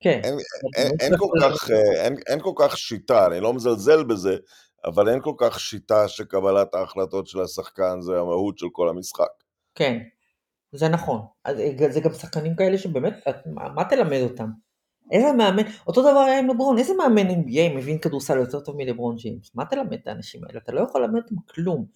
[0.00, 0.20] כן.
[0.24, 0.38] אין,
[0.76, 4.36] אין, אין, כל כך, אה, אין, אין כל כך שיטה, אני לא מזלזל בזה,
[4.84, 9.28] אבל אין כל כך שיטה שקבלת ההחלטות של השחקן זה המהות של כל המשחק.
[9.74, 9.98] כן,
[10.72, 11.20] זה נכון.
[11.46, 11.52] אה,
[11.90, 13.14] זה גם שחקנים כאלה שבאמת,
[13.74, 14.48] מה תלמד אותם?
[15.12, 19.16] איזה מאמן, אותו דבר היה עם לברון, איזה מאמן NBA מבין כדורסל יותר טוב מלברון
[19.16, 19.50] ג'יימס?
[19.54, 20.60] מה תלמד את האנשים האלה?
[20.64, 21.86] אתה לא יכול ללמד אותם כלום.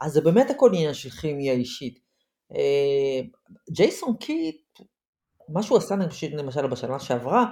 [0.00, 1.98] אז זה באמת הכל עניין של כימיה אישית.
[2.54, 3.20] אה,
[3.70, 4.78] ג'ייסון קיד,
[5.48, 5.94] מה שהוא עשה
[6.32, 7.46] למשל- בשנה שעברה,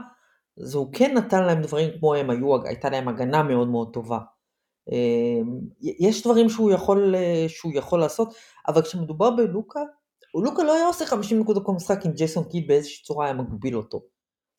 [0.57, 4.18] זה הוא כן נתן להם דברים כמו הם היו, הייתה להם הגנה מאוד מאוד טובה.
[4.92, 5.40] אה,
[6.01, 8.35] יש דברים שהוא יכול, אה, שהוא יכול לעשות,
[8.68, 9.81] אבל כשמדובר בלוקה,
[10.35, 13.77] לוקה לא היה עושה 50 נקודות כל משחק אם ג'ייסון קיד באיזושהי צורה היה מגביל
[13.77, 14.03] אותו.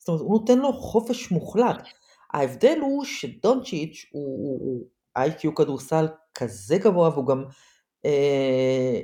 [0.02, 1.88] זאת אומרת, הוא נותן לו חופש מוחלט.
[2.32, 4.86] ההבדל הוא שדונצ'יץ' הוא, הוא, הוא
[5.16, 7.44] איי-קיו כדורסל כזה גבוה והוא גם,
[8.04, 9.00] אה,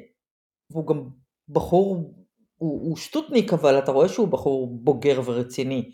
[0.70, 1.08] והוא גם
[1.48, 2.14] בחור,
[2.58, 5.90] הוא, הוא שטוטניק אבל אתה רואה שהוא בחור בוגר ורציני.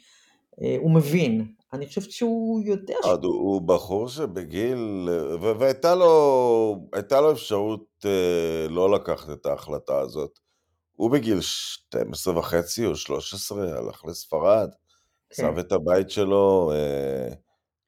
[0.63, 1.47] אה, הוא מבין.
[1.73, 3.07] אני חושבת שהוא יודע ש...
[3.23, 5.09] הוא, בחור שבגיל,
[5.59, 10.39] והייתה לו, לו אפשרות אה, לא לקחת את ההחלטה הזאת.
[10.97, 14.71] הוא בגיל 12 וחצי או 13 הלך לספרד,
[15.31, 15.47] כן.
[15.47, 17.35] עזב את הבית שלו, אה,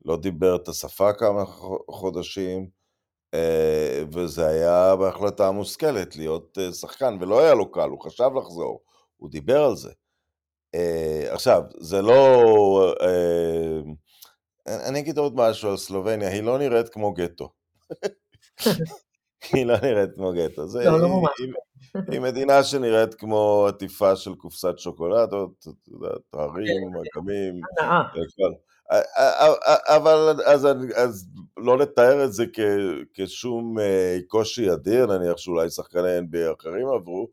[0.05, 1.45] לא דיבר את השפה כמה
[1.91, 2.69] חודשים,
[3.35, 8.81] אה, וזה היה בהחלטה מושכלת להיות אה, שחקן, ולא היה לו קל, הוא חשב לחזור,
[9.17, 9.93] הוא דיבר על זה.
[11.31, 12.95] עכשיו, זה לא...
[14.67, 17.53] אני אגיד עוד משהו על סלובניה, היא לא נראית כמו גטו.
[19.53, 20.63] היא לא נראית כמו גטו.
[20.75, 21.31] לא, לא ממש.
[22.11, 25.67] היא, מדינה שנראית כמו עטיפה של קופסת שוקולדות,
[26.33, 28.03] הרים, אגמים, הנאה.
[28.15, 28.53] והכל.
[29.89, 32.61] אבל אז, אז לא לתאר את זה כ,
[33.15, 37.29] כשום אה, קושי אדיר, נניח שאולי שחקני NBA אחרים עברו,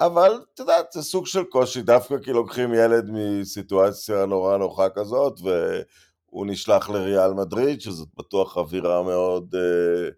[0.00, 5.40] אבל את יודעת, זה סוג של קושי, דווקא כי לוקחים ילד מסיטואציה נורא נוחה כזאת,
[5.40, 10.08] והוא נשלח לריאל מדריד, שזאת בטוח אווירה מאוד, אה,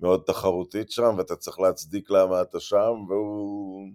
[0.00, 3.88] מאוד תחרותית שם, ואתה צריך להצדיק למה אתה שם, והוא,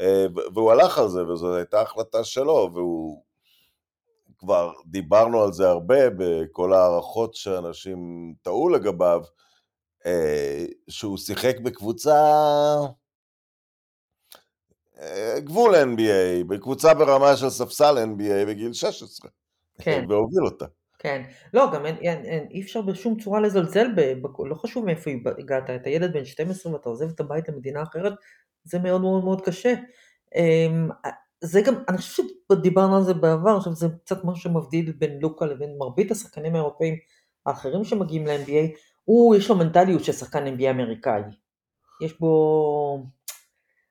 [0.00, 3.22] אה, והוא הלך על זה, וזו הייתה החלטה שלו, והוא...
[4.38, 7.98] כבר דיברנו על זה הרבה בכל ההערכות שאנשים
[8.42, 9.22] טעו לגביו,
[10.06, 12.16] אה, שהוא שיחק בקבוצה
[14.98, 19.30] אה, גבול NBA, בקבוצה ברמה של ספסל NBA בגיל 16,
[19.78, 20.04] כן.
[20.08, 20.66] והוביל אותה.
[20.98, 21.22] כן.
[21.54, 25.10] לא, גם אין, אין, אין, אי אפשר בשום צורה לזלזל, ב, ב, לא חשוב מאיפה
[25.38, 28.12] הגעת, אתה ילד בן 12 ואתה עוזב את הבית למדינה אחרת,
[28.64, 29.74] זה מאוד מאוד מאוד קשה.
[30.34, 30.88] אמ,
[31.40, 35.46] זה גם, אני חושבת שדיברנו על זה בעבר, חושבת שזה קצת משהו שמבדיל בין לוקה
[35.46, 36.94] לבין מרבית השחקנים האירופאים
[37.46, 41.22] האחרים שמגיעים ל-NBA, הוא, יש לו מנטליות של שחקן NBA אמריקאי.
[42.02, 43.06] יש בו,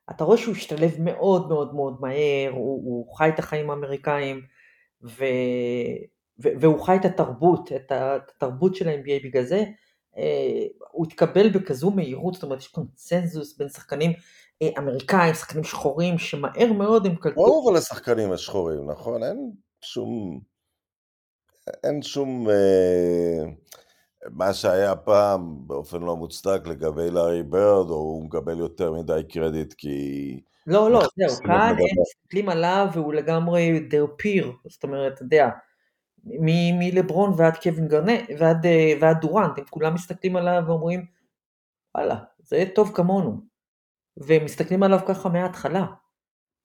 [0.10, 4.41] אתה רואה שהוא השתלב מאוד מאוד מאוד מהר, הוא, הוא חי את החיים האמריקאים,
[5.04, 5.26] ו...
[6.39, 9.63] והוא חי את התרבות, את התרבות של ה-NBA בגלל זה,
[10.17, 14.13] אה, הוא התקבל בכזו מהירות, זאת אומרת יש קונצנזוס בין שחקנים
[14.62, 17.36] אה, אמריקאים, שחקנים שחורים, שמהר מאוד הם קלטו.
[17.36, 19.23] ברור אבל לשחקנים השחורים, נכון?
[19.23, 20.39] אין שום...
[21.84, 22.50] אין שום...
[22.50, 23.43] אה,
[24.30, 29.73] מה שהיה פעם באופן לא מוצדק לגבי לארי ברד, או הוא מקבל יותר מדי קרדיט
[29.73, 30.39] כי...
[30.67, 31.76] לא, לא, זהו, כאן.
[31.80, 35.50] הם מסתכלים עליו והוא לגמרי peer, זאת אומרת, אתה יודע,
[36.25, 41.06] מלברון ועד קווין גרנט, ועד, אה, ועד דורנט, הם כולם מסתכלים עליו ואומרים,
[41.95, 43.41] וואלה, זה טוב כמונו.
[44.17, 45.86] והם מסתכלים עליו ככה מההתחלה.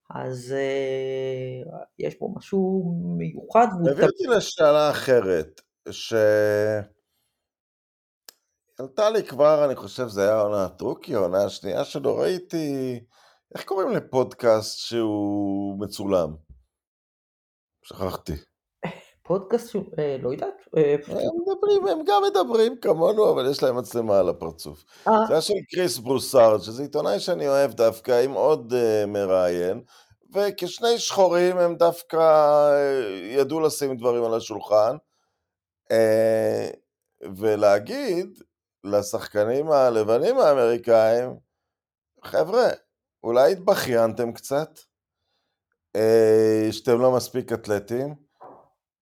[0.09, 3.67] אז אה, יש פה משהו מיוחד.
[3.91, 5.61] הביא אותי לשאלה אחרת,
[5.91, 6.13] ש...
[8.79, 12.99] עלתה לי כבר, אני חושב זה היה עונת רוקי, העונה השנייה שלו, ראיתי,
[13.55, 16.35] איך קוראים לפודקאסט שהוא מצולם?
[17.83, 18.33] שכחתי.
[19.23, 20.67] פודקאסט, אה, לא יודעת.
[20.77, 24.83] אה, הם מדברים, הם גם מדברים כמונו, אבל יש להם מצלמה על הפרצוף.
[25.07, 28.73] אה, זה היה של קריס ברוסארד, שזה עיתונאי שאני אוהב דווקא, עם עוד
[29.07, 29.81] מראיין,
[30.33, 32.19] וכשני שחורים הם דווקא
[33.37, 34.95] ידעו לשים דברים על השולחן,
[37.35, 38.39] ולהגיד
[38.83, 41.35] לשחקנים הלבנים האמריקאים,
[42.23, 42.67] חבר'ה,
[43.23, 44.79] אולי התבכיינתם קצת,
[46.71, 48.22] שאתם לא מספיק אתלטים,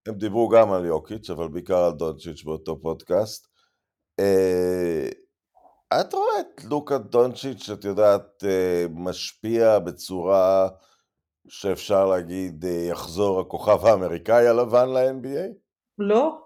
[0.08, 3.48] הם דיברו גם על יוקיץ', אבל בעיקר על דונצ'יץ' באותו פודקאסט.
[4.20, 5.10] אה,
[6.02, 10.70] את רואה את לוקה דונצ'יץ', את יודעת, אה, משפיע בצורה
[11.48, 15.54] שאפשר להגיד, אה, יחזור הכוכב האמריקאי הלבן ל-NBA?
[15.98, 16.42] לא,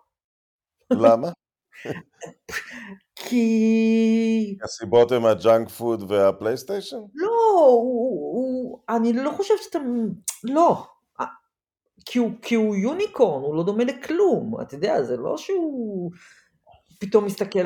[0.94, 1.32] למה?
[3.16, 4.58] כי...
[4.64, 7.00] הסיבות הן ה junk food והפלייסטיישן?
[7.14, 9.80] לא, הוא, הוא, אני לא חושבת שאתה...
[10.44, 10.95] לא.
[12.06, 14.62] כי הוא, כי הוא unicorn, הוא לא דומה לכלום.
[14.62, 16.12] אתה יודע, זה לא שהוא
[17.00, 17.60] פתאום מסתכל...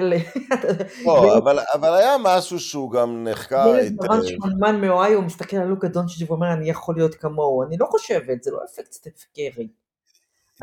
[1.05, 5.87] לא, אבל, אבל היה משהו שהוא גם נחקר ילד לבן שמנמן מאוהיו מסתכל על לוקה
[5.87, 7.63] דונצ'יץ' ואומר, אני יכול להיות כמוהו.
[7.63, 9.67] אני לא חושבת, זה לא אפקט סטף קרי.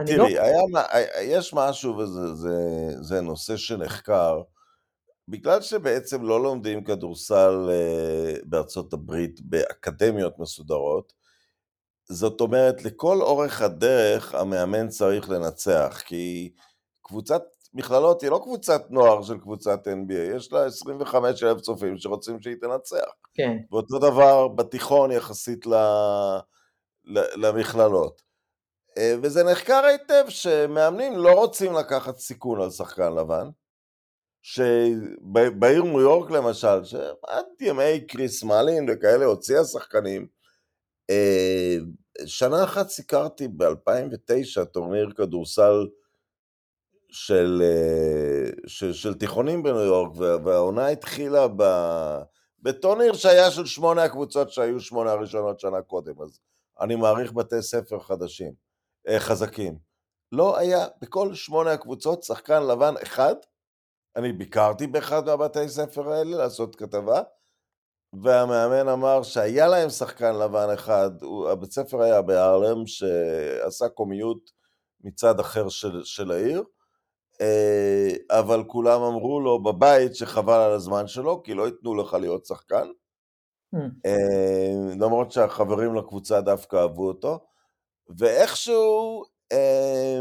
[0.07, 0.27] תראי, לא...
[0.89, 2.55] היה, יש משהו, וזה זה,
[3.01, 4.43] זה נושא שנחקר,
[5.29, 11.13] בגלל שבעצם לא לומדים כדורסל אה, בארצות הברית באקדמיות מסודרות,
[12.09, 16.53] זאת אומרת, לכל אורך הדרך המאמן צריך לנצח, כי
[17.03, 17.43] קבוצת
[17.75, 22.57] מכללות היא לא קבוצת נוער של קבוצת NBA, יש לה 25 אלף צופים שרוצים שהיא
[22.61, 23.11] תנצח.
[23.35, 23.57] כן.
[23.73, 25.75] ואותו דבר בתיכון יחסית ל...
[27.37, 28.23] למכללות.
[28.99, 33.49] אה, וזה נחקר היטב שמאמנים לא רוצים לקחת סיכון על שחקן לבן,
[34.43, 40.27] שבעיר ניו יורק למשל, שעד ימי קריס מלין וכאלה הוציאה שחקנים,
[42.27, 45.87] שנה אחת סיקרתי ב-2009 טורניר כדורסל
[47.11, 51.63] של, אה, של, של תיכונים בניו יורק, והעונה התחילה ב...
[52.63, 56.39] בטורניר שהיה של שמונה הקבוצות שהיו שמונה הראשונות שנה קודם, אז
[56.81, 58.53] אני מעריך בתי ספר חדשים,
[59.09, 59.79] אה, חזקים.
[60.33, 63.35] לא היה בכל שמונה הקבוצות שחקן לבן אחד,
[64.17, 67.23] אני ביקרתי באחד מהבתי ספר האלה לעשות כתבה,
[68.13, 74.51] והמאמן אמר שהיה להם שחקן לבן אחד, הוא, הבית ספר היה בהרלם, שעשה קומיוט
[75.01, 76.63] מצד אחר של, של העיר,
[77.41, 82.47] אה, אבל כולם אמרו לו בבית שחבל על הזמן שלו, כי לא ייתנו לך להיות
[82.47, 82.89] שחקן.
[83.75, 84.09] Mm.
[85.01, 87.47] למרות שהחברים לקבוצה דווקא אהבו אותו,
[88.19, 90.21] ואיכשהו, אה,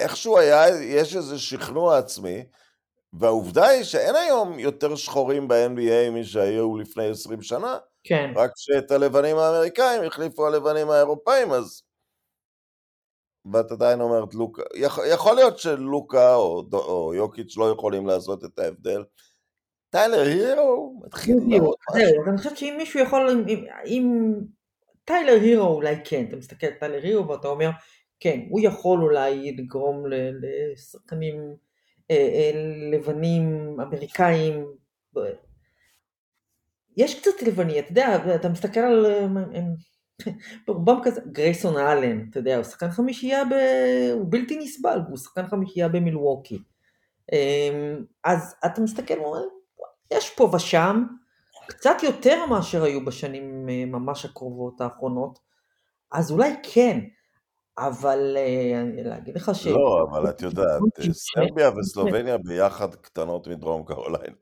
[0.00, 2.44] איכשהו היה, יש איזה שכנוע עצמי,
[3.18, 8.32] והעובדה היא שאין היום יותר שחורים ב-NBA משהיו לפני 20 שנה, כן.
[8.36, 11.82] רק שאת הלבנים האמריקאים החליפו הלבנים האירופאים, אז
[13.52, 18.58] ואת עדיין אומרת לוקה, יכול, יכול להיות שלוקה או, או יוקיץ' לא יכולים לעשות את
[18.58, 19.04] ההבדל.
[19.90, 22.24] טיילר הירו מתחיל לראות משהו.
[22.28, 24.34] אני חושבת שאם מישהו יכול, אם, אם
[25.04, 27.70] טיילר הירו אולי כן, אתה מסתכל על טיילר הירו ואתה אומר,
[28.20, 30.04] כן, הוא יכול אולי לגרום
[30.40, 31.56] לשחקנים
[32.92, 34.66] לבנים, אמריקאים,
[36.96, 39.06] יש קצת לבני, אתה יודע, אתה מסתכל על,
[40.66, 43.52] ברובם כזה, גרייסון אלן, אתה יודע, הוא שחקן חמישייה, ב...
[44.12, 46.58] הוא בלתי נסבל, הוא שחקן חמישייה במילווקי.
[47.32, 49.14] אמ, אז אתה מסתכל
[50.12, 51.04] יש פה ושם,
[51.66, 55.38] קצת יותר מאשר היו בשנים אה, ממש הקרובות האחרונות,
[56.12, 57.00] אז אולי כן,
[57.78, 59.66] אבל אה, להגיד לך ש...
[59.66, 60.80] לא, אבל את יודעת,
[61.12, 64.36] סרביה וסלובניה ביחד קטנות מדרום קרוליינה.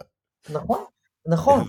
[0.50, 0.84] נכון,
[1.26, 1.60] נכון.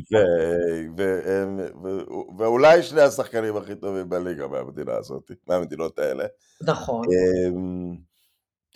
[2.38, 6.26] ואולי שני השחקנים הכי טובים בליגה מהמדינה הזאת, מהמדינות האלה.
[6.62, 7.06] נכון.
[7.14, 7.96] אמ,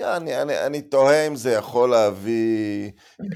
[0.01, 2.91] אני, אני, אני תוהה אם זה יכול להביא...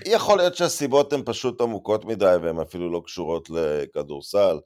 [0.06, 4.60] יכול להיות שהסיבות הן פשוט עמוקות מדי והן אפילו לא קשורות לכדורסל,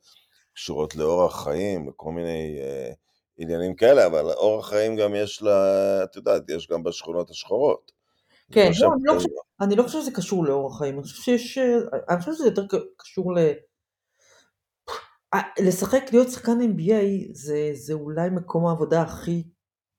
[0.54, 2.94] קשורות לאורח חיים, לכל מיני uh,
[3.38, 7.92] עניינים כאלה, אבל אורח חיים גם יש לה, את יודעת, יש גם בשכונות השחורות.
[8.52, 9.30] כן, לא, אני, לא חושב,
[9.62, 11.58] אני לא חושב שזה קשור לאורח חיים, אני חושב שיש,
[12.10, 12.66] אני חושב שזה יותר
[12.98, 13.40] קשור ל...
[15.60, 19.44] לשחק, להיות שחקן NBA זה, זה אולי מקום העבודה הכי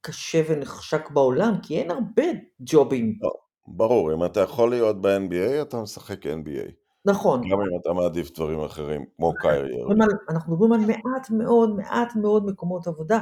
[0.01, 2.25] קשה ונחשק בעולם, כי אין הרבה
[2.61, 3.19] ג'ובים.
[3.23, 3.31] לא,
[3.67, 6.86] ברור, אם אתה יכול להיות ב-NBA, אתה משחק NBA.
[7.07, 7.41] נכון.
[7.41, 9.83] גם אם אתה מעדיף דברים אחרים, כמו קיירי.
[10.29, 13.21] אנחנו מדברים על מעט מאוד, מעט מאוד מקומות עבודה,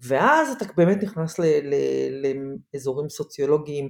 [0.00, 1.40] ואז אתה באמת נכנס
[2.74, 3.88] לאזורים סוציולוגיים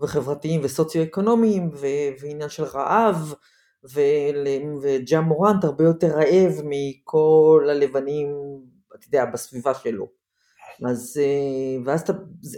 [0.00, 1.70] וחברתיים וסוציו-אקונומיים,
[2.20, 3.34] ועניין של רעב,
[4.82, 8.28] וג'ה מורנט הרבה יותר רעב מכל הלבנים,
[8.94, 10.08] אתה יודע, בסביבה שלו.
[10.90, 12.12] אז, אה, ואז אתה,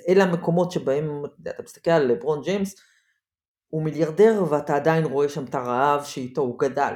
[0.08, 2.74] אלה המקומות שבהם, אתה מסתכל על לברון ג'יימס,
[3.74, 6.94] הוא מיליארדר ואתה עדיין רואה שם את הרעב שאיתו הוא גדל.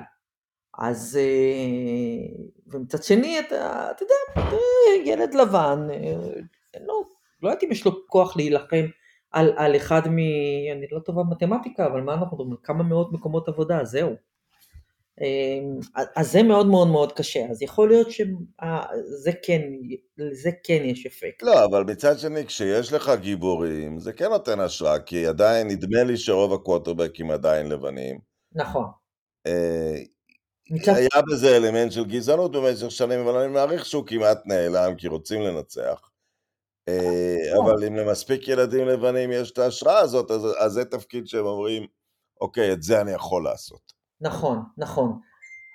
[0.79, 4.49] אז, אה, ומצד שני, אתה, אתה יודע,
[5.05, 6.14] ילד לבן, אה,
[6.81, 7.03] לא,
[7.43, 8.87] לא יודעת אם יש לו כוח להילחם
[9.31, 10.19] על, על אחד מ...
[10.73, 12.57] אני לא טובה במתמטיקה, אבל מה אנחנו מדברים?
[12.62, 14.14] כמה מאות מקומות עבודה, זהו.
[15.20, 15.81] אמ,
[16.16, 19.61] אז זה מאוד מאוד מאוד קשה, אז יכול להיות שזה כן,
[20.18, 21.42] לזה כן יש אפקט.
[21.42, 26.16] לא, אבל מצד שני, כשיש לך גיבורים, זה כן נותן השראה, כי עדיין, נדמה לי
[26.16, 28.18] שרוב הקווטרבקים עדיין לבנים.
[28.52, 28.87] נכון.
[29.46, 30.02] אה,
[30.87, 35.40] היה בזה אלמנט של גזענות במשך שנים, אבל אני מעריך שהוא כמעט נעלם, כי רוצים
[35.40, 36.11] לנצח.
[36.88, 41.46] אה, אבל אם למספיק ילדים לבנים יש את ההשראה הזאת, אז, אז זה תפקיד שהם
[41.46, 41.87] אומרים,
[42.40, 43.98] אוקיי, את זה אני יכול לעשות.
[44.20, 45.20] נכון, נכון.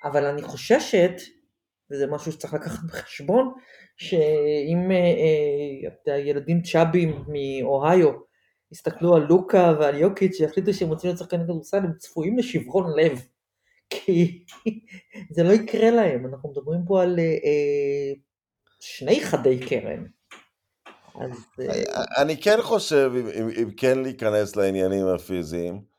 [0.03, 1.11] אבל אני חוששת,
[1.91, 3.53] וזה משהו שצריך לקחת בחשבון,
[3.97, 8.09] שאם אה, אה, ילדים צ'אבים מאוהיו
[8.71, 13.21] יסתכלו על לוקה ועל יוקיץ' שיחליטו שהם רוצים להיות שחקנים כדורסל, הם צפויים לשברון לב.
[13.89, 14.45] כי
[15.31, 18.13] זה לא יקרה להם, אנחנו מדברים פה על אה,
[18.79, 20.05] שני חדי קרן.
[21.15, 21.45] אז...
[22.17, 25.92] אני כן חושב, אם, אם כן להיכנס לעניינים הפיזיים,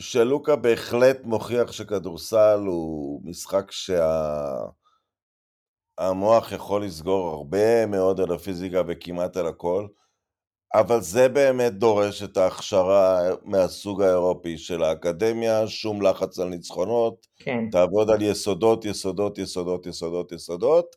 [0.00, 4.68] שלוקה בהחלט מוכיח שכדורסל הוא משחק שהמוח
[6.48, 6.54] שה...
[6.54, 9.86] יכול לסגור הרבה מאוד על הפיזיקה וכמעט על הכל,
[10.74, 17.70] אבל זה באמת דורש את ההכשרה מהסוג האירופי של האקדמיה, שום לחץ על ניצחונות, כן.
[17.70, 20.96] תעבוד על יסודות, יסודות, יסודות, יסודות, יסודות,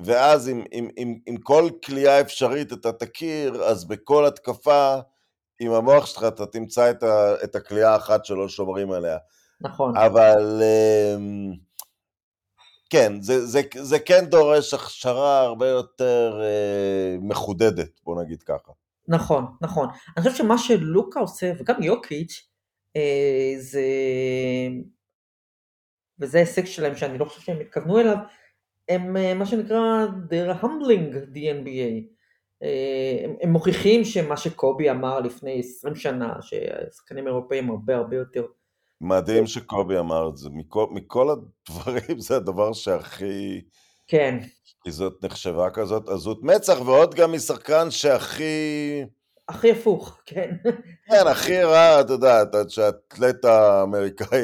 [0.00, 4.96] ואז עם, עם, עם, עם כל כליאה אפשרית אתה תכיר, אז בכל התקפה,
[5.62, 9.18] עם המוח שלך אתה תמצא את, ה, את הכליאה האחת שלא שומרים עליה.
[9.60, 9.96] נכון.
[9.96, 11.52] אבל אמ,
[12.90, 18.72] כן, זה, זה, זה כן דורש הכשרה הרבה יותר אה, מחודדת, בוא נגיד ככה.
[19.08, 19.88] נכון, נכון.
[20.16, 22.48] אני חושב שמה שלוקה עושה, וגם יוקיץ',
[22.96, 23.82] אה, זה...
[26.18, 28.16] וזה הישג שלהם שאני לא חושב שהם התכוונו אליו,
[28.88, 32.12] הם אה, מה שנקרא they're humbling the NBA.
[32.62, 38.46] אה, הם, מוכיחים שמה שקובי אמר לפני 20 שנה, שהשחקנים האירופאים הרבה הרבה יותר.
[39.00, 43.60] מדהים שקובי אמר את זה, מכל, מכל הדברים זה הדבר שהכי...
[44.08, 44.38] כן.
[44.84, 49.04] כי זאת נחשבה כזאת עזות מצח, ועוד גם משחקן שהכי...
[49.48, 50.56] הכי הפוך, כן.
[51.10, 54.38] כן, הכי רע, את יודעת, שהאתלט האמריקאי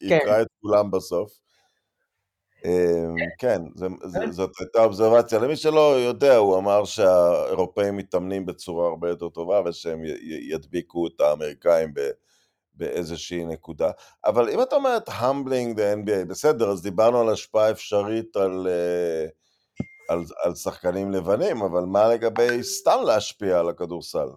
[0.00, 0.06] כן.
[0.06, 1.30] יקרא את כולם בסוף.
[2.64, 5.38] אמ, כן, כן, זאת הייתה אובזרבציה.
[5.38, 10.02] למי שלא יודע, הוא אמר שהאירופאים מתאמנים בצורה הרבה יותר טובה ושהם
[10.50, 11.94] ידביקו את האמריקאים
[12.74, 13.90] באיזושהי נקודה.
[14.24, 19.26] אבל אם את אומרת המבלינג ב-NBA, בסדר, אז דיברנו על השפעה אפשרית על, אה,
[20.08, 24.28] על, על שחקנים לבנים, אבל מה לגבי סתם להשפיע על הכדורסל?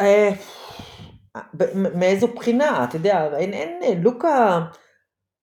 [0.00, 0.30] אה,
[1.74, 2.84] מאיזו בחינה?
[2.84, 4.60] אתה יודע, אין, אין, לוקה...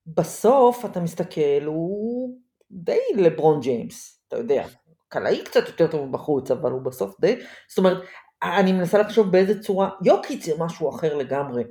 [0.07, 2.37] בסוף אתה מסתכל, הוא
[2.71, 4.65] די לברון ג'יימס, אתה יודע,
[5.07, 7.39] קלעי קצת יותר טוב בחוץ, אבל הוא בסוף די,
[7.69, 7.97] זאת אומרת,
[8.43, 11.63] אני מנסה לחשוב באיזה צורה, יוקיץ זה משהו אחר לגמרי,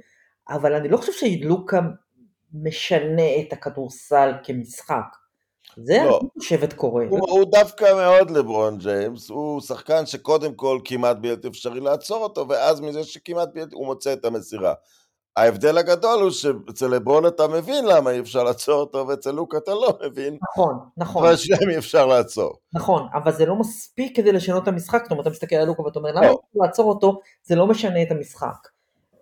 [0.49, 1.81] אבל אני לא חושב שלוקה
[2.53, 5.17] משנה את הכדורסל כמשחק.
[5.77, 6.19] זה לא.
[6.23, 7.05] אני חושבת קורה.
[7.11, 12.49] הוא, הוא דווקא מאוד לברון ג'יימס, הוא שחקן שקודם כל כמעט בלתי אפשרי לעצור אותו,
[12.49, 14.75] ואז מזה שכמעט בלתי, הוא מוצא את המסירה.
[15.37, 19.71] ההבדל הגדול הוא שאצל לברון אתה מבין למה אי אפשר לעצור אותו, ואצל לוק אתה
[19.75, 20.39] לא מבין.
[20.53, 21.27] נכון, נכון.
[21.27, 22.59] אבל שניהם אי אפשר לעצור.
[22.73, 25.83] נכון, אבל זה לא מספיק כדי לשנות את המשחק, זאת אומרת, אתה מסתכל על לוקה
[25.83, 26.39] ואתה אומר, למה לא.
[26.55, 28.69] לעצור אותו, זה לא משנה את המשחק.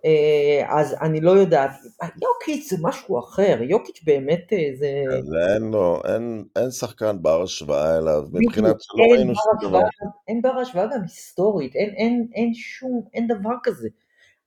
[0.05, 1.71] אה, אז אני לא יודעת,
[2.03, 4.87] יוקיץ' זה משהו אחר, יוקיץ' באמת אה, זה...
[5.53, 9.79] אין לו, אין, אין שחקן בר השוואה אליו, מבחינת שלא ראינו שום דבר.
[10.27, 13.87] אין בר השוואה גם היסטורית, אין, אין, אין שום, אין דבר כזה.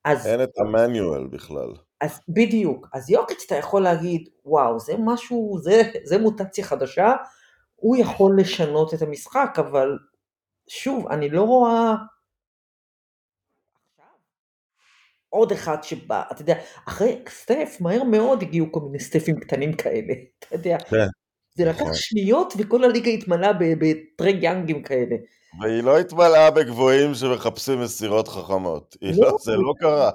[0.07, 0.27] אז...
[0.27, 1.73] אין את המנואל בכלל.
[2.01, 7.13] אז בדיוק, אז יוקיץ' אתה יכול להגיד, וואו, זה משהו, זה, זה מוטציה חדשה,
[7.77, 9.99] הוא יכול לשנות את המשחק, אבל
[10.69, 11.95] שוב, אני לא רואה...
[15.29, 16.55] עוד אחד שבא, אתה יודע,
[16.89, 20.79] אחרי סטף, מהר מאוד הגיעו כל מיני סטפים קטנים כאלה, אתה יודע.
[20.79, 21.07] כן.
[21.55, 21.95] זה לקח נכון.
[21.95, 25.17] שניות וכל הליגה התמלאה בטרג יאנגים כאלה.
[25.61, 28.97] והיא לא התמלאה בגבוהים שמחפשים מסירות חכמות.
[29.03, 30.11] לא, לא, זה לא קרה.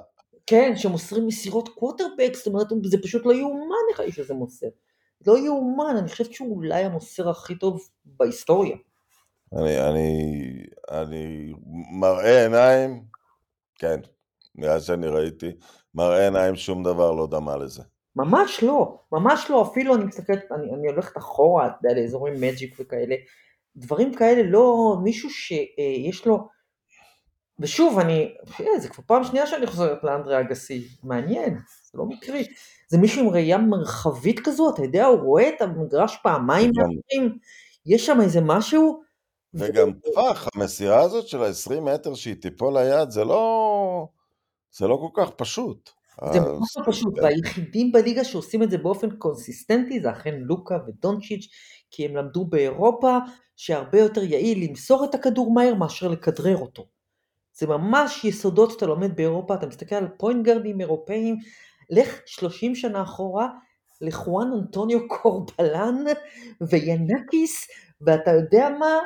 [0.47, 4.67] כן, שמוסרים מסירות קווטרבק, זאת אומרת, זה פשוט לא יאומן איך האיש הזה מוסר.
[5.27, 8.75] לא יאומן, אני חושבת שהוא אולי המוסר הכי טוב בהיסטוריה.
[9.53, 11.53] אני, אני, אני
[11.91, 13.03] מראה עיניים,
[13.75, 13.99] כן,
[14.55, 15.51] מאז שאני ראיתי,
[15.95, 17.83] מראה עיניים שום דבר לא דמה לזה.
[18.15, 22.75] ממש לא, ממש לא, אפילו אני מסתכלת, אני, אני הולכת אחורה, אתה יודע, לאזורים מג'יק
[22.79, 23.15] וכאלה,
[23.75, 26.47] דברים כאלה לא, מישהו שיש לו,
[27.59, 28.33] ושוב, אני,
[28.77, 31.57] זה כבר פעם שנייה שאני חוזרת לאנדרי אגסי, מעניין,
[31.91, 32.47] זה לא מקרי,
[32.87, 37.37] זה מישהו עם ראייה מרחבית כזו, אתה יודע, הוא רואה את המגרש פעמיים מאחרים,
[37.85, 39.01] יש שם איזה משהו.
[39.53, 44.07] וגם טווח, המסירה הזאת של ה-20 מטר שהיא תיפול ליד, זה לא,
[44.71, 45.89] זה לא כל כך פשוט.
[46.33, 51.47] זה ממש לא פשוט, והיחידים בליגה שעושים את זה באופן קונסיסטנטי זה אכן יוקיץ' ודונצ'יץ',
[51.91, 53.17] כי הם למדו באירופה
[53.55, 56.87] שהרבה יותר יעיל למסור את הכדור מהר מאשר לכדרר אותו.
[57.53, 61.37] זה ממש יסודות שאתה לומד באירופה, אתה מסתכל על point guard ים אירופאים,
[61.89, 63.49] לך 30 שנה אחורה,
[64.01, 66.03] לחואן אנטוניו קורבלן
[66.61, 67.67] וינקיס,
[68.01, 68.99] ואתה יודע מה?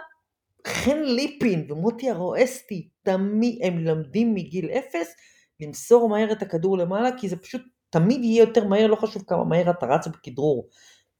[0.67, 5.15] חן ליפין ומוטי הרואסטי, תמיד הם מלמדים מגיל אפס
[5.59, 9.43] למסור מהר את הכדור למעלה, כי זה פשוט תמיד יהיה יותר מהר, לא חשוב כמה
[9.43, 10.67] מהר אתה רץ בכדרור.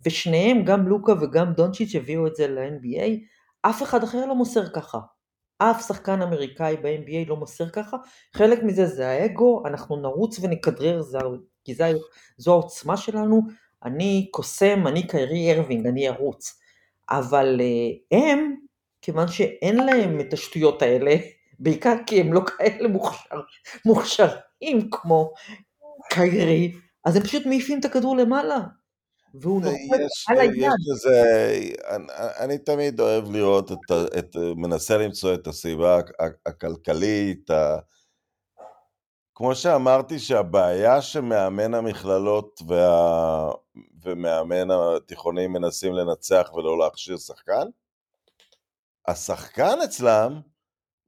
[0.06, 3.10] ושניהם, גם לוקה וגם דונצ'יץ' הביאו את זה ל-NBA,
[3.62, 5.00] אף אחד אחר לא מוסר ככה.
[5.58, 7.98] אף שחקן אמריקאי ב-NBA לא מוסר ככה,
[8.34, 11.02] חלק מזה זה האגו, אנחנו נרוץ ונכדרר,
[11.64, 11.92] כי זה,
[12.38, 13.42] זו העוצמה שלנו,
[13.86, 16.60] אני קוסם, אני קיירי ארווינג, אני ארוץ.
[17.10, 18.56] אבל uh, הם,
[19.02, 21.16] כיוון שאין להם את השטויות האלה,
[21.60, 23.42] בעיקר כי הם לא כאלה מוכשר,
[23.86, 25.34] מוכשרים כמו
[26.10, 26.74] קיירי,
[27.06, 28.60] אז הם פשוט מעיפים את הכדור למעלה.
[29.42, 30.56] והוא יש, על היד.
[30.56, 31.60] יש לזה,
[31.90, 32.06] אני,
[32.40, 37.78] אני תמיד אוהב לראות, את, את, מנסה למצוא את הסיבה הכ- הכלכלית, ה...
[39.36, 43.52] כמו שאמרתי שהבעיה שמאמן המכללות וה...
[44.04, 47.68] ומאמן התיכונים מנסים לנצח ולא להכשיר שחקן,
[49.08, 50.42] השחקן אצלם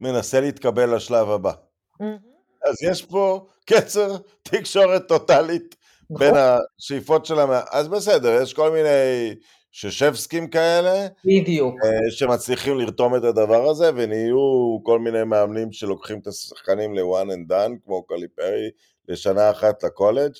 [0.01, 1.51] מנסה להתקבל לשלב הבא.
[1.99, 2.17] מהמם.
[2.63, 5.75] אז יש פה קצר תקשורת טוטאלית
[6.09, 6.41] בין נכון,
[6.79, 7.49] השאיפות של המ...
[7.71, 9.35] אז בסדר, יש כל מיני
[9.71, 11.75] ששבסקים כאלה, בדיוק.
[11.83, 14.37] אה, שמצליחים לרתום את הדבר הזה, ונהיו
[14.83, 18.69] כל מיני מאמנים שלוקחים את השחקנים ל-one and done, כמו קליפרי,
[19.07, 20.31] לשנה אחת לקולג',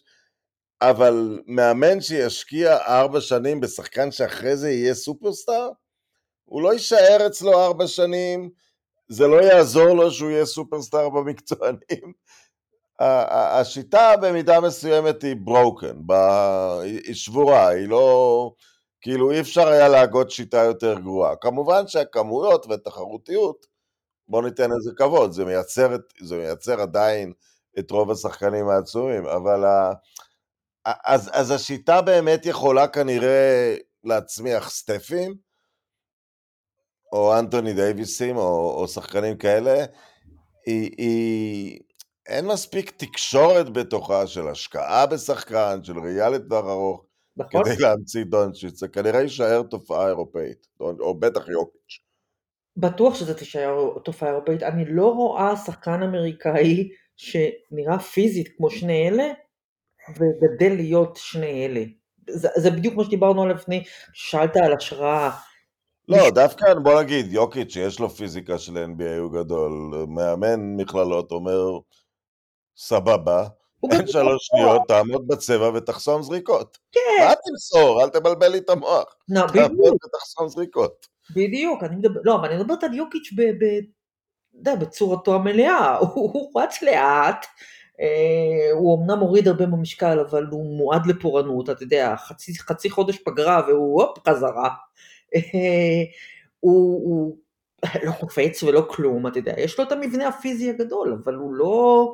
[0.82, 5.70] אבל מאמן שישקיע ארבע שנים בשחקן שאחרי זה יהיה סופרסטאר,
[6.46, 8.50] הוא לא יישאר אצלו ארבע שנים,
[9.10, 12.14] זה לא יעזור לו שהוא יהיה סופרסטאר במקצוענים.
[13.00, 15.98] השיטה במידה מסוימת היא ברוקן,
[16.84, 18.52] היא שבורה, היא לא...
[19.02, 21.36] כאילו אי אפשר היה להגות שיטה יותר גרועה.
[21.36, 23.66] כמובן שהכמויות והתחרותיות,
[24.28, 27.34] בוא ניתן לזה כבוד, זה מייצר, זה מייצר עדיין
[27.80, 29.94] את רוב השחקנים העצומים, אבל ה...
[30.86, 35.36] אז, אז השיטה באמת יכולה כנראה להצמיח סטפים,
[37.12, 39.86] או אנטוני דייוויסים, או, או שחקנים כאלה,
[40.66, 41.80] היא, היא,
[42.28, 47.06] אין מספיק תקשורת בתוכה של השקעה בשחקן, של ראייה לטווח ארוך,
[47.38, 47.64] נכון?
[47.64, 52.00] כדי להמציא דונצ'יץ', זה כנראה יישאר תופעה אירופאית, או בטח יוקיץ'.
[52.78, 54.64] בטוח שזה תישאר תופעה אירופאית.
[54.64, 59.28] אני לא רואה שחקן אמריקאי שנראה פיזית כמו שני אלה,
[60.10, 61.84] וגדל להיות שני אלה.
[62.30, 65.32] זה, זה בדיוק מה שדיברנו עליו לפני, שאלת על השראה.
[66.08, 69.72] לא, דווקא בוא נגיד, יוקיץ' שיש לו פיזיקה של NBA הוא גדול,
[70.08, 71.80] מאמן מכללות אומר,
[72.78, 73.48] סבבה,
[73.92, 76.78] אין שלוש שניות, תעמוד בצבע ותחסום זריקות.
[76.92, 78.04] כן, מה תמסור?
[78.04, 79.16] אל תבלבל לי את המוח.
[79.30, 81.08] לא, תעמוד בדיוק, ותחסום זריקות.
[81.36, 83.42] בדיוק, אני מדבר, לא, אבל אני מדברת על יוקיץ' ב...
[83.42, 83.66] ב
[84.58, 87.46] יודע, בצורתו המלאה, הוא, רץ לאט,
[88.02, 93.18] אה, הוא אמנם הוריד הרבה במשקל, אבל הוא מועד לפורענות, אתה יודע, חצי, חצי חודש
[93.18, 94.70] פגרה והוא הופ, חזרה.
[95.36, 96.04] אה,
[96.60, 97.38] הוא, הוא
[98.04, 102.14] לא קופץ ולא כלום, אתה יודע, יש לו את המבנה הפיזי הגדול, אבל הוא לא...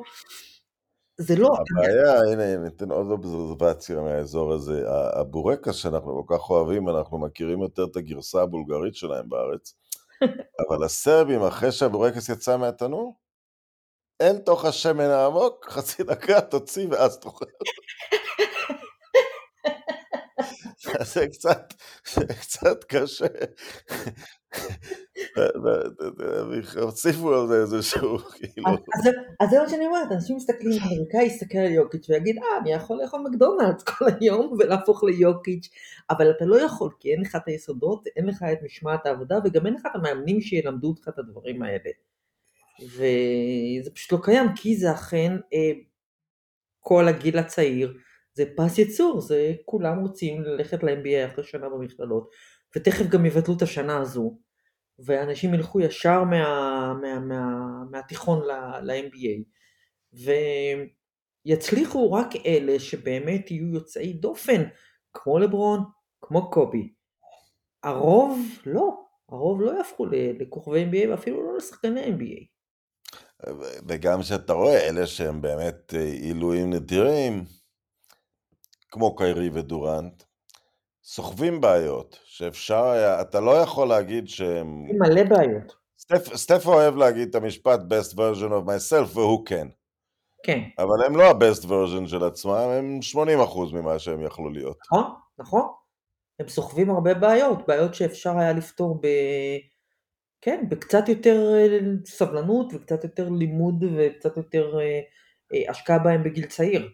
[1.18, 1.48] זה לא...
[1.48, 4.84] הבעיה, הנה, ניתן עוד אובזרבציה מהאזור הזה.
[5.20, 9.74] הבורקס שאנחנו כל כך אוהבים, אנחנו מכירים יותר את הגרסה הבולגרית שלהם בארץ,
[10.68, 13.16] אבל הסרבים, אחרי שהבורקס יצא מהתנור,
[14.20, 17.44] אל תוך השמן העמוק, חצי דקה תוציא ואז תאכל.
[21.00, 21.74] אז זה קצת,
[22.14, 23.26] זה קצת קשה.
[26.80, 28.68] הוסיפו על זה איזשהו, כאילו...
[29.40, 32.98] אז, זה מה שאני אומרת, אנשים מסתכלים, אמריקאי יסתכל על יוקיץ' ויגיד, אה, אני יכול
[33.02, 35.68] לאכול מקדונלדס כל היום ולהפוך ליוקיץ',
[36.10, 39.66] אבל אתה לא יכול, כי אין לך את היסודות, אין לך את משמעת העבודה, וגם
[39.66, 41.90] אין לך את המאמנים שילמדו אותך את הדברים האלה.
[42.82, 45.72] וזה פשוט לא קיים, כי זה אכן אה,
[46.80, 47.94] כל הגיל הצעיר,
[48.34, 52.30] זה פס ייצור, זה כולם רוצים ללכת ל-MBA אחרי שנה במכללות,
[52.76, 54.38] ותכף גם יבטלו את השנה הזו,
[54.98, 57.58] ואנשים ילכו ישר מה, מה, מה,
[57.90, 58.40] מהתיכון
[58.82, 59.42] ל-MBA,
[61.46, 64.62] ויצליחו רק אלה שבאמת יהיו יוצאי דופן,
[65.12, 65.84] כמו לברון,
[66.20, 66.92] כמו קובי.
[67.82, 72.44] הרוב לא, הרוב לא יהפכו לכוכבי NBA ואפילו לא לשחקני NBA.
[73.88, 77.44] וגם שאתה רואה, אלה שהם באמת עילויים נדירים,
[78.90, 80.22] כמו קיירי ודורנט,
[81.04, 84.84] סוחבים בעיות, שאפשר היה, אתה לא יכול להגיד שהם...
[84.98, 85.74] מלא בעיות.
[85.98, 89.68] סטפ, סטף אוהב להגיד את המשפט best version of myself, והוא כן.
[90.44, 90.60] כן.
[90.78, 94.78] אבל הם לא ה-best version של עצמם, הם 80% ממה שהם יכלו להיות.
[94.86, 95.04] נכון,
[95.38, 95.62] נכון.
[96.40, 99.06] הם סוחבים הרבה בעיות, בעיות שאפשר היה לפתור ב...
[100.40, 101.54] כן, בקצת יותר
[102.06, 104.78] סבלנות וקצת יותר לימוד וקצת יותר
[105.68, 106.88] השקעה בהם בגיל צעיר.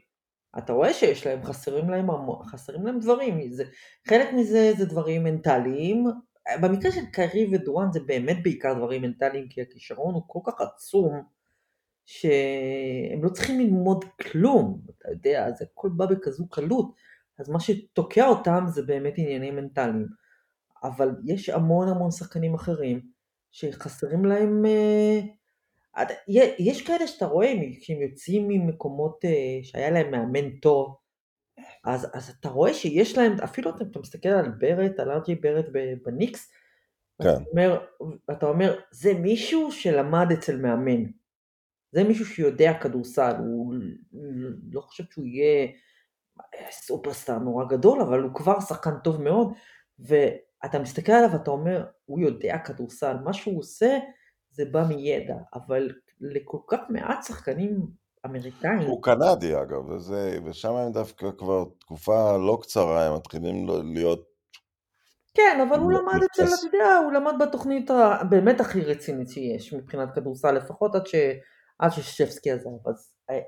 [0.59, 2.07] אתה רואה שיש להם, חסרים להם,
[2.45, 3.53] חסרים להם דברים.
[3.53, 3.65] זה,
[4.09, 6.07] חלק מזה זה דברים מנטליים.
[6.63, 11.23] במקרה של קיירי ודורן זה באמת בעיקר דברים מנטליים, כי הכישרון הוא כל כך עצום,
[12.07, 16.95] שהם לא צריכים ללמוד כלום, אתה יודע, זה הכל בא בכזו קלות.
[17.39, 20.07] אז מה שתוקע אותם זה באמת עניינים מנטליים.
[20.83, 23.01] אבל יש המון המון שחקנים אחרים
[23.51, 24.67] שחסרים להם...
[24.67, 25.21] אה,
[26.59, 30.97] יש כאלה שאתה רואה, כשהם יוצאים ממקומות אה, שהיה להם מאמן טוב,
[31.85, 35.67] אז, אז אתה רואה שיש להם, אפילו אתה, אתה מסתכל על ברט, על ארג'י ברט
[36.05, 36.53] בניקס,
[37.23, 37.29] כן.
[37.29, 37.87] אתה אומר,
[38.31, 41.05] אתה אומר, זה מישהו שלמד אצל מאמן.
[41.93, 43.75] זה מישהו שיודע כדורסל, הוא
[44.73, 45.69] לא חושב שהוא יהיה
[46.71, 49.53] סופרסטאר נורא גדול, אבל הוא כבר שחקן טוב מאוד,
[49.99, 53.99] ואתה מסתכל עליו ואתה אומר, הוא יודע כדורסל, מה שהוא עושה
[54.51, 55.91] זה בא מידע, אבל
[56.21, 57.87] לכל כך מעט שחקנים
[58.27, 64.31] אמריקאים, הוא קנדי אגב, וזה, ושם הם דווקא כבר תקופה לא קצרה, הם מתחילים להיות...
[65.35, 66.43] כן, אבל הוא למד אצל.
[66.43, 71.15] אתה יודע, הוא למד בתוכנית הבאמת הכי רצינית שיש מבחינת כדורסל, לפחות עד, ש,
[71.79, 72.69] עד ששפסקי עזב.
[72.89, 73.41] אז, אה,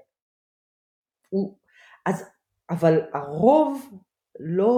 [1.28, 1.58] הוא,
[2.06, 2.24] אז,
[2.70, 3.90] אבל הרוב
[4.40, 4.74] לא,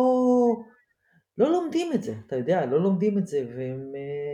[1.39, 4.34] לא לומדים את זה, אתה יודע, לא לומדים את זה, והם אה,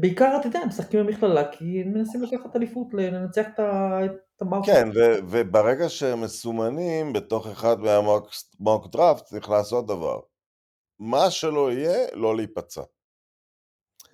[0.00, 4.00] בעיקר, אתה יודע, הם משחקים במכללה, כי הם מנסים לקחת אליפות, לנצח את ה-
[4.36, 4.66] את המארק.
[4.66, 10.20] כן, ו- וברגע שהם מסומנים בתוך אחד מהמוק דראפט, צריך לעשות דבר.
[10.98, 12.82] מה שלא יהיה, לא להיפצע.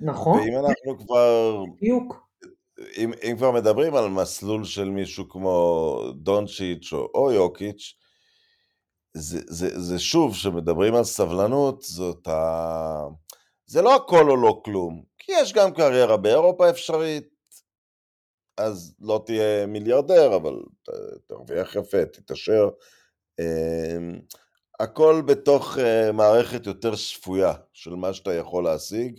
[0.01, 2.29] נכון, ואם אנחנו כבר, בדיוק.
[2.97, 7.95] אם, אם כבר מדברים על מסלול של מישהו כמו דונצ'יץ' או, או יוקיץ',
[9.15, 13.07] זה, זה, זה שוב, כשמדברים על סבלנות, זאת ה...
[13.73, 17.29] זה לא הכל או לא כלום, כי יש גם קריירה באירופה אפשרית,
[18.59, 20.55] אז לא תהיה מיליארדר, אבל
[21.27, 22.69] תרוויח יפה, תתעשר.
[23.41, 24.21] אמ,
[24.81, 29.19] הכל בתוך אה, מערכת יותר שפויה של מה שאתה יכול להשיג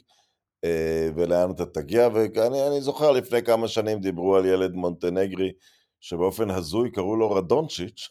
[0.63, 5.51] אה, ולאן אתה תגיע, ואני אני זוכר לפני כמה שנים דיברו על ילד מונטנגרי
[5.99, 8.09] שבאופן הזוי קראו לו רדונצ'יץ',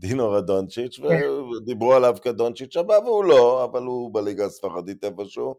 [0.00, 1.00] דינו רדונצ'יץ',
[1.56, 5.54] ודיברו עליו כדונצ'יץ' הבא, והוא לא, אבל הוא בליגה הספרדית איפשהו.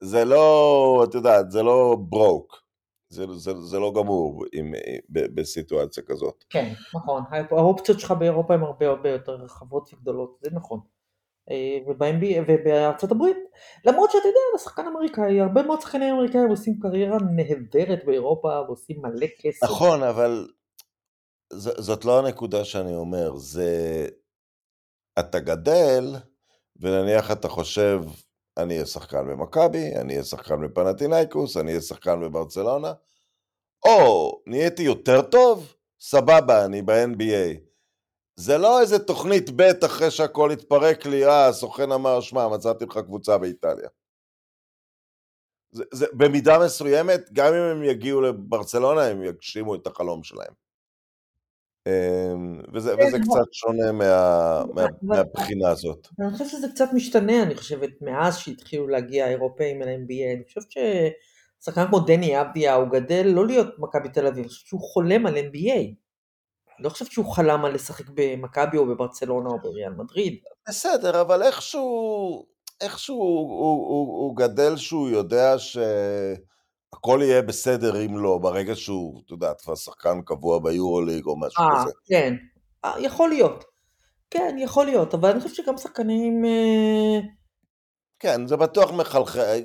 [0.00, 2.62] זה לא, את יודעת, זה לא ברוק,
[3.08, 4.72] זה, זה, זה לא גמור עם,
[5.10, 6.44] ב, בסיטואציה כזאת.
[6.50, 7.22] כן, נכון.
[7.50, 10.80] האופציות שלך באירופה הן הרבה הרבה יותר רחבות וגדולות, זה נכון.
[11.50, 13.36] אה, וב-NBA ובארצות הברית,
[13.84, 19.26] למרות שאתה יודע, לשחקן אמריקאי, הרבה מאוד שחקנים אמריקאים עושים קריירה נהדרת באירופה ועושים מלא
[19.40, 19.64] כסף.
[19.64, 20.48] נכון, אבל
[21.52, 24.06] ז, זאת לא הנקודה שאני אומר, זה...
[25.18, 26.16] אתה גדל,
[26.76, 28.00] ונניח אתה חושב,
[28.56, 32.92] אני אהיה שחקן במכבי, אני אהיה שחקן בפנטינאיקוס, אני אהיה שחקן בברצלונה,
[33.86, 37.58] או נהייתי יותר טוב, סבבה, אני ב-NBA.
[38.36, 42.98] זה לא איזה תוכנית ב' אחרי שהכל התפרק לי, אה, הסוכן אמר, שמע, מצאתי לך
[42.98, 43.88] קבוצה באיטליה.
[45.70, 50.67] זה, זה, במידה מסוימת, גם אם הם יגיעו לברצלונה, הם יגשימו את החלום שלהם.
[51.88, 56.08] אמ, וזה, כן, וזה קצת שונה מה, מה, מהבחינה הזאת.
[56.20, 60.36] אני חושבת שזה קצת משתנה, אני חושבת, מאז שהתחילו להגיע האירופאים אל ה-NBA.
[60.36, 64.66] אני חושבת ששחקן כמו דני אבדיה, הוא גדל לא להיות מכבי תל אביב, אני חושבת
[64.66, 65.78] שהוא חולם על NBA.
[66.78, 70.38] אני לא חושבת שהוא חלם על לשחק במכבי או בברצלונה או בריאל מדריד.
[70.68, 72.46] בסדר, אבל איכשהו,
[72.80, 75.58] איכשהו הוא, הוא, הוא, הוא גדל שהוא יודע
[76.94, 81.62] שהכל יהיה בסדר אם לא, ברגע שהוא, אתה יודע, כבר שחקן קבוע ביורוליג או משהו
[81.62, 81.92] אה, כזה.
[82.06, 82.34] כן.
[82.84, 83.64] אה, יכול להיות.
[84.30, 86.44] כן, יכול להיות, אבל אני חושבת שגם שחקנים...
[86.44, 87.20] אה,
[88.20, 89.60] כן, זה בטוח מחלחל,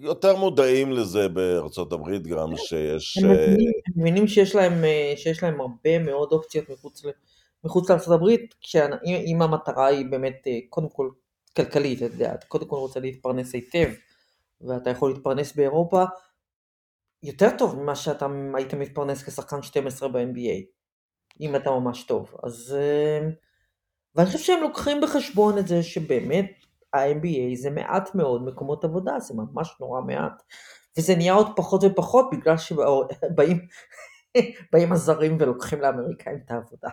[0.00, 3.18] יותר מודעים לזה בארצות הברית גם, שיש...
[3.18, 4.84] הם מבינים, הם מבינים שיש להם,
[5.16, 7.02] שיש להם הרבה מאוד אופציות מחוץ,
[7.64, 8.54] מחוץ לארצות הברית,
[9.04, 11.08] אם המטרה היא באמת קודם כל
[11.56, 13.88] כלכלית, אתה יודע, אתה קודם כל רוצה להתפרנס היטב,
[14.60, 16.04] ואתה יכול להתפרנס באירופה
[17.26, 20.64] יותר טוב ממה שאתה היית מתפרנס כשחקן 12 ב-NBA,
[21.40, 22.34] אם אתה ממש טוב.
[22.42, 22.76] אז...
[22.78, 23.28] אה,
[24.14, 26.50] ואני חושב שהם לוקחים בחשבון את זה שבאמת
[26.92, 30.42] ה-MBA זה מעט מאוד מקומות עבודה, זה ממש נורא מעט.
[30.98, 33.66] וזה נהיה עוד פחות ופחות בגלל שבאים
[34.72, 36.88] באים הזרים ולוקחים לאמריקאים את העבודה.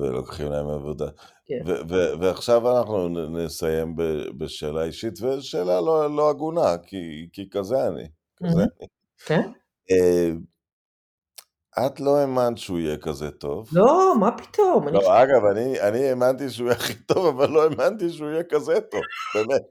[0.00, 1.08] ולוקחים להם עבודה.
[1.46, 1.60] כן.
[2.20, 3.94] ועכשיו אנחנו נסיים
[4.38, 6.78] בשאלה אישית, ושאלה לא לא הגונה,
[7.32, 8.08] כי כזה אני.
[8.36, 8.60] כזה מהמם.
[8.60, 8.86] אני.
[9.26, 9.50] כן?
[9.90, 10.30] אה,
[11.86, 13.68] את לא האמנת שהוא יהיה כזה טוב.
[13.72, 14.88] לא, מה פתאום?
[14.88, 18.42] אני לא, אגב, אני, אני האמנתי שהוא יהיה הכי טוב, אבל לא האמנתי שהוא יהיה
[18.42, 19.00] כזה טוב,
[19.34, 19.62] באמת.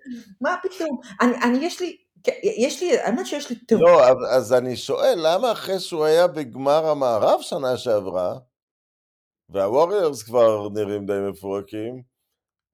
[0.41, 0.99] מה פתאום?
[1.21, 3.83] אני, אני יש לי, כן, יש לי, האמת שיש לי טירוף.
[3.83, 8.35] לא, אז אני שואל, למה אחרי שהוא היה בגמר המערב שנה שעברה,
[9.49, 12.01] והווריורס כבר נראים די מפורקים,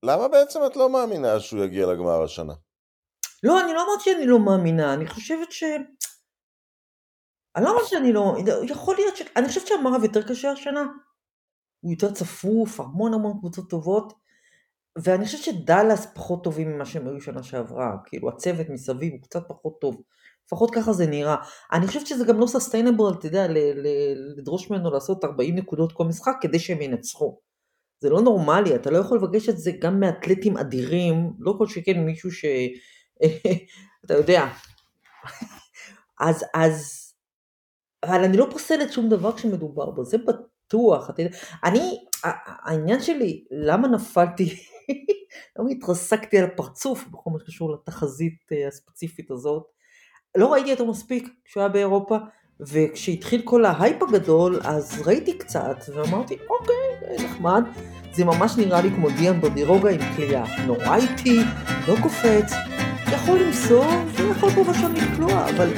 [0.03, 2.53] למה בעצם את לא מאמינה שהוא יגיע לגמר השנה?
[3.43, 5.63] לא, אני לא אמרתי שאני לא מאמינה, אני חושבת ש...
[7.55, 8.35] אני לא אמרתי שאני לא...
[8.69, 9.21] יכול להיות ש...
[9.35, 10.85] אני חושבת שהמערב יותר קשה השנה.
[11.79, 14.13] הוא יותר צפוף, המון המון קבוצות טובות.
[14.95, 17.97] ואני חושבת שדאלאס פחות טובים ממה שהם היו שנה שעברה.
[18.05, 20.01] כאילו, הצוות מסביב הוא קצת פחות טוב.
[20.45, 21.35] לפחות ככה זה נראה.
[21.73, 23.47] אני חושבת שזה גם לא סוסטיינבל, אתה יודע,
[24.37, 27.39] לדרוש ממנו לעשות 40 נקודות כל משחק כדי שהם ינצחו.
[27.99, 31.99] זה לא נורמלי, אתה לא יכול לבקש את זה גם מאתלטים אדירים, לא כל שכן
[31.99, 32.45] מישהו ש...
[34.05, 34.47] אתה יודע.
[36.19, 37.05] אז, אז,
[38.03, 41.09] אבל אני לא פוסלת שום דבר כשמדובר בו, זה בטוח.
[41.09, 42.05] אתה יודע, אני,
[42.63, 44.55] העניין שלי, למה נפלתי,
[45.59, 49.74] למה התרסקתי על הפרצוף בכל מה שקשור לתחזית אה, הספציפית הזאת,
[50.35, 52.17] לא ראיתי אותו מספיק כשהוא היה באירופה,
[52.59, 57.63] וכשהתחיל כל ההייפ הגדול, אז ראיתי קצת, ואמרתי, אוקיי, נחמד.
[58.13, 60.65] זה ממש נראה לי כמו דיאן בדירוגה עם כליאה.
[60.67, 61.39] נורא איטי,
[61.87, 62.53] לא קופץ,
[63.13, 65.69] יכול למסור, ויכול פה ושם לקלוע, אבל